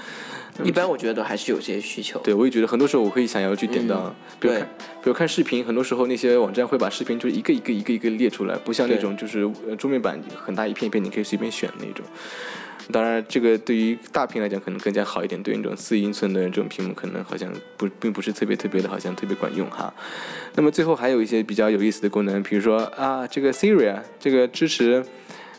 [0.63, 2.21] 一般我觉得还是有些需求。
[2.21, 4.61] 对，我也觉得很多时候我会想要去点到，比如看，
[5.03, 12.07] 比如看视频，很多时候那些网站会把视频就一个一个一个一个列出来，不像那种就是桌面版很大一片一片，你可以随便选那种。
[12.93, 19.93] 当然，这个对于大屏来讲可能更加好一点，对于这种四英寸的这种屏幕，可能好像不并不是特别特别的，好像特别管用哈。
[20.55, 25.05] 那么最后还有一些比较有意思的功能，比如说啊，这个 Siri 啊，这个支持。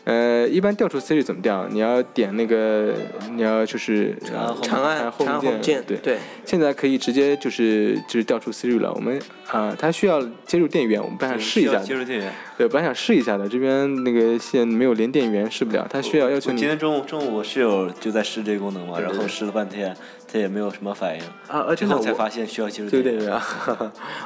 [0.06, 1.66] 呃，一般调出 Siri 怎么调？
[1.68, 2.94] 你要点那个，
[3.34, 4.16] 你要就是
[4.62, 6.18] 长按 Home 键，对对。
[6.44, 8.92] 现在可以直接就是就是调出 Siri 了。
[8.94, 11.80] 我们啊，它需要接入电源，我们本来想试一下。
[11.80, 12.32] 接入电源。
[12.56, 15.84] 对，本来想试一下的，这边那个线没有连电源，试不了。
[15.90, 16.58] 它需要要求你。
[16.58, 19.92] 今天中午中午我室友就在试这个功能嘛，然后试了半天。
[20.36, 23.40] 他也没有什么反应啊，而且我才发现需要接入电源。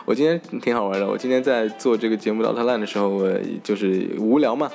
[0.05, 3.33] 我今天挺好玩的，我今天在做这个节目《老特烂》的时候，我
[3.63, 4.69] 就是无聊嘛，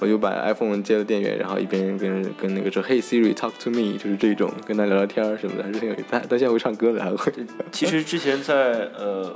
[0.00, 6.04] 我就把 iPhone 接了电源，然后一边跟跟那个说 “Hey Siri, talk to me”，就是这种跟他聊聊天什么的，还是挺有意思。
[6.10, 7.32] 他他现在会唱歌的，还会。
[7.70, 9.32] 其实之前在呃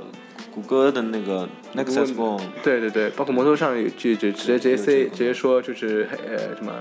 [0.53, 6.73] 谷歌的那个 Nexus Phone，对对对，包括摩托上有就就直接直接 say 直接说就是呃什么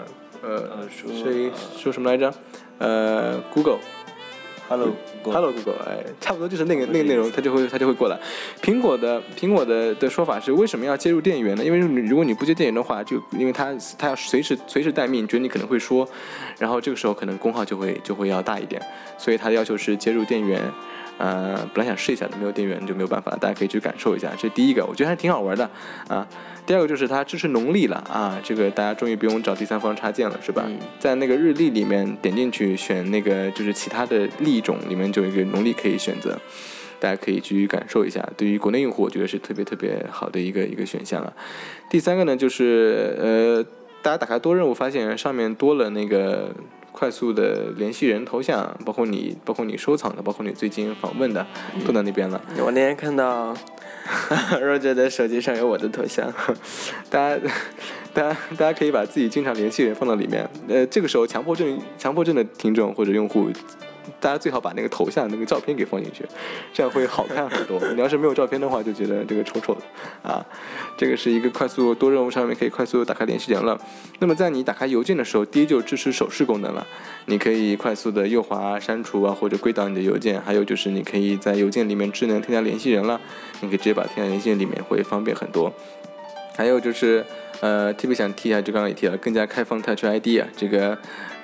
[0.43, 1.13] 呃说
[1.77, 2.35] 说什么来着
[2.79, 3.79] 呃 Google。
[4.67, 8.19] Hello，Hello Google，哎，差不多就是那个那个内容，它就会它就会过来。
[8.63, 11.63] 苹果的苹果的的说法是，为什么要接入电源呢？
[11.63, 16.09] 因为如果你不接电源的话，就因为它它要随时随时待命，觉得你可能会说，
[16.59, 18.81] 然后这个时候可能功耗就会就会要大一点，
[19.19, 20.61] 所以它的要求是接入电源。
[21.19, 24.31] 呃，本来想试一下的，没有电源就没有办法，大家可以去感受一下。
[24.37, 25.71] 这是第一个，我觉得还挺好玩的
[26.09, 26.27] 啊。
[26.67, 30.65] 第二个就是它支持农历了啊，这个大家终于不用找第三方插件了，是吧？
[30.99, 36.39] 在那个日历里面点进去选那个就是其他的历种里面就有一个农历可以选择，
[36.99, 38.27] 大家可以去感受一下。
[38.37, 41.33] 对于国内用户，我觉得是特别特别好的一个一个选项了。
[41.91, 43.63] 第三个呢，就是呃，
[44.03, 46.51] 大家打开多任务，发现上面多了那个
[46.95, 51.45] 快速的联系人头像，包括你包括你收藏的，包括你最近访问的，
[51.85, 52.41] 都在那边了。
[52.65, 53.55] 我那天看到。
[54.61, 56.31] Roger 的手机上有我的头像，
[57.09, 57.41] 大家
[58.13, 60.47] 大家大家可以把自己经常联系人放到里面。
[60.69, 63.49] 呃，这个时候强迫症强迫症的听众或者用户。
[64.21, 66.25] 大家最好把那个头像那个照片给放进去，
[66.73, 67.81] 这样会好看很多。
[67.95, 69.81] 你要是没有照片的话，就觉得这个丑丑的
[70.29, 70.45] 啊。
[70.97, 73.79] 这个是一个快速多任务上面可以快速打开联系人了。
[74.21, 76.87] 那么在你打开邮件的时候，第一就支持手势功能了，
[77.27, 80.41] 你可以快速的右滑删除啊，或者归档你的邮件。
[80.41, 83.21] 还有就是你可以在邮件里面智能添加联系人了，
[83.61, 85.73] 你可以直接把添加联系人里面会方便很多。
[86.57, 87.25] 还有就是。
[87.61, 90.99] 呃，特别想提一下，就刚刚也提了，更加开放 Touch ID 啊，这个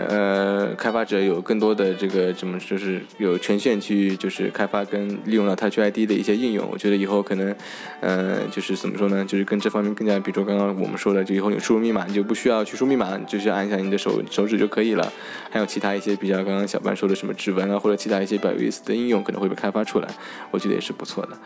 [0.09, 6.69] 呃，开发者有更多的这个怎么就是有权限去就是开发跟利用了 Touch ID 的一些应用。
[6.71, 7.55] 我觉得以后可能，
[8.01, 15.13] 呃，就是怎么说呢，就是跟这方面更加，比如说刚刚我们说的，就以后你输入密码，你就不需要去输密码，就是按一下你的手手指就可以了。
[15.51, 20.09] 还有其他一些比较刚刚小班说的什么指纹啊，或者其他一些比较有意思的应用可能会被开发出来，
[20.51, 21.37] 我觉得也是不错的。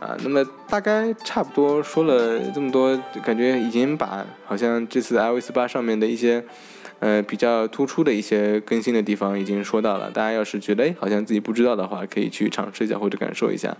[0.00, 6.42] 啊，那么大概差不多说了这么多，感觉已经把好像这次 iOS 八上面的一些，
[7.00, 10.10] 呃，比较突出的一些更新的地方已经说到了。
[10.10, 13.76] 大家要是觉得哎，好像自己不知道的话，可以去尝试一下或者感受一下。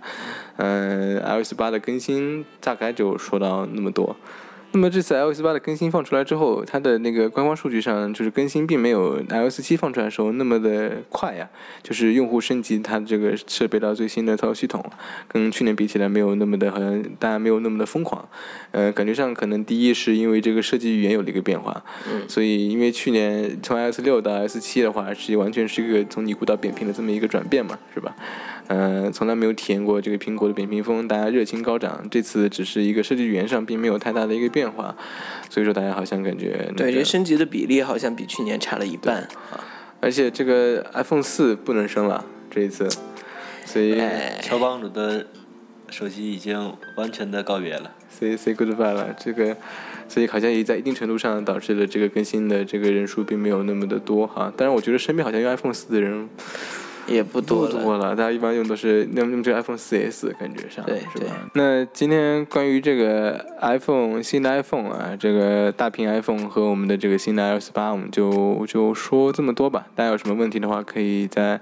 [0.57, 4.15] 嗯，iOS 八的更新大概就说到那么多。
[4.73, 11.49] 那么这次 iOS 八的更新放出来之后，它的那个官方数据上就是更新并没有 iOS 七放出来的时候那么的快呀，
[11.83, 14.81] 就是用户升级它这个设备到最新的操作系统，
[15.27, 18.25] 跟去年比起来没有那么的，好像大家没有那么的疯狂。
[18.71, 21.83] 呃，感觉上可能第一是因为这个设计语言有了一个变化，
[22.29, 28.15] 所以因为去年从 iOS 六到 iOS 七的话，是完全是一个从尼古到扁平的这么一个转变嘛，是吧？
[28.67, 32.05] 嗯，从来没有体验过这个苹果的扁平风，大家热情高涨。
[32.09, 34.95] 这次只是一个设计语言上并没有太大的一个变化，
[35.49, 39.17] 所以说大家好像感觉对这升级的比例好像比去年差了一半
[39.51, 39.59] 啊。
[39.99, 42.87] 而且这个 iPhone 四不能升了这一次，
[43.65, 44.01] 所以
[44.41, 45.27] 乔帮主的
[45.89, 49.13] 手机已经完全的告别了，say say goodbye 了。
[49.19, 49.57] 这个，
[50.07, 54.51] 所以好像也在一定程度上导致了这个更新的这个人数并没有那么的多哈。
[54.55, 56.29] 但是我觉得身边好像用 iPhone 四的人。
[57.07, 61.35] 也不多了，大家一般用都是用用这 iPhone 4S 感觉上，对是吧？
[61.53, 69.87] 那今天关于这个 iPhone 新的 iPhone 啊，这个大屏 iPhone 和我们的这个新的 iOS 八，我们就就说这么多吧。
[69.95, 71.59] 大家有什么问题的话，可以在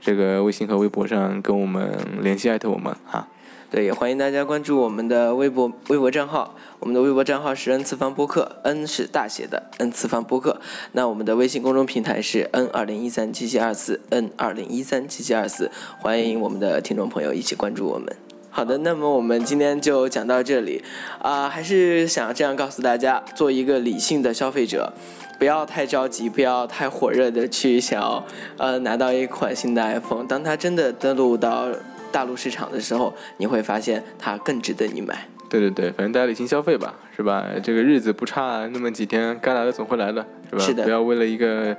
[0.00, 3.28] 这个微信和微博上跟我们联系，艾特我们哈。
[3.70, 6.54] 对，也欢迎大家关注我们的微博微博账号。
[6.80, 10.58] 我们的微博账号是 n 次方播客，n 是大写的 n 次方播客。
[10.92, 15.70] 那我们的微信公众平台是 n 二零一三七七二四 n 二零一三七七二四。
[16.00, 18.10] 欢迎我们的听众朋友一起关注我们。
[18.48, 20.82] 好的，那么我们今天就讲到这里
[21.20, 24.90] 啊，还是想这样告诉大家：做一个理性的消费者，
[25.38, 28.24] 不要太着急，不要太火热的去想要
[28.56, 30.24] 呃拿到一款新的 iPhone。
[30.24, 31.68] 当它真的登录到
[32.10, 35.28] 大陆市场的时候，你会发现它更值得你买。
[35.48, 37.46] 对对对，反正大家理性消费吧，是吧？
[37.62, 40.62] 这个日子不差那么几天，该来的总会来的，是吧？
[40.62, 40.84] 是的。
[40.84, 41.76] 不要为了一个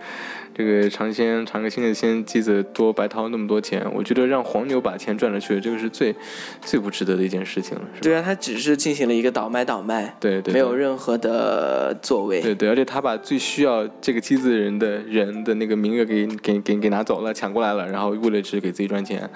[0.53, 3.85] 这个尝鲜尝个新的鲜机子多白掏那么多钱。
[3.93, 6.15] 我觉得让黄牛把钱赚了去，这个是最
[6.61, 7.83] 最不值得的一件事情了。
[8.01, 12.41] 对啊，他只是进行了一个倒卖倒卖，对对，没有任何的作为。
[12.41, 19.29] 对对，而且他把最需要这个机子的人的人的那个名额给给给给拿走了，抢过来了，然后为了只给自己赚钱。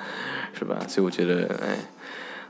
[0.55, 0.77] 是吧？
[0.87, 1.75] 所以我觉得，哎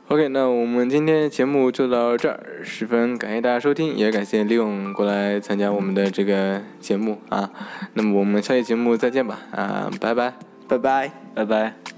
[0.08, 7.50] ，OK，那我们今天节目就到这儿，十分感谢大家收听，也感谢李勇过来参加我们的这个节目啊。
[7.94, 10.34] 那么我们下期节目再见吧，啊，拜拜，
[10.68, 11.93] 拜拜，拜拜。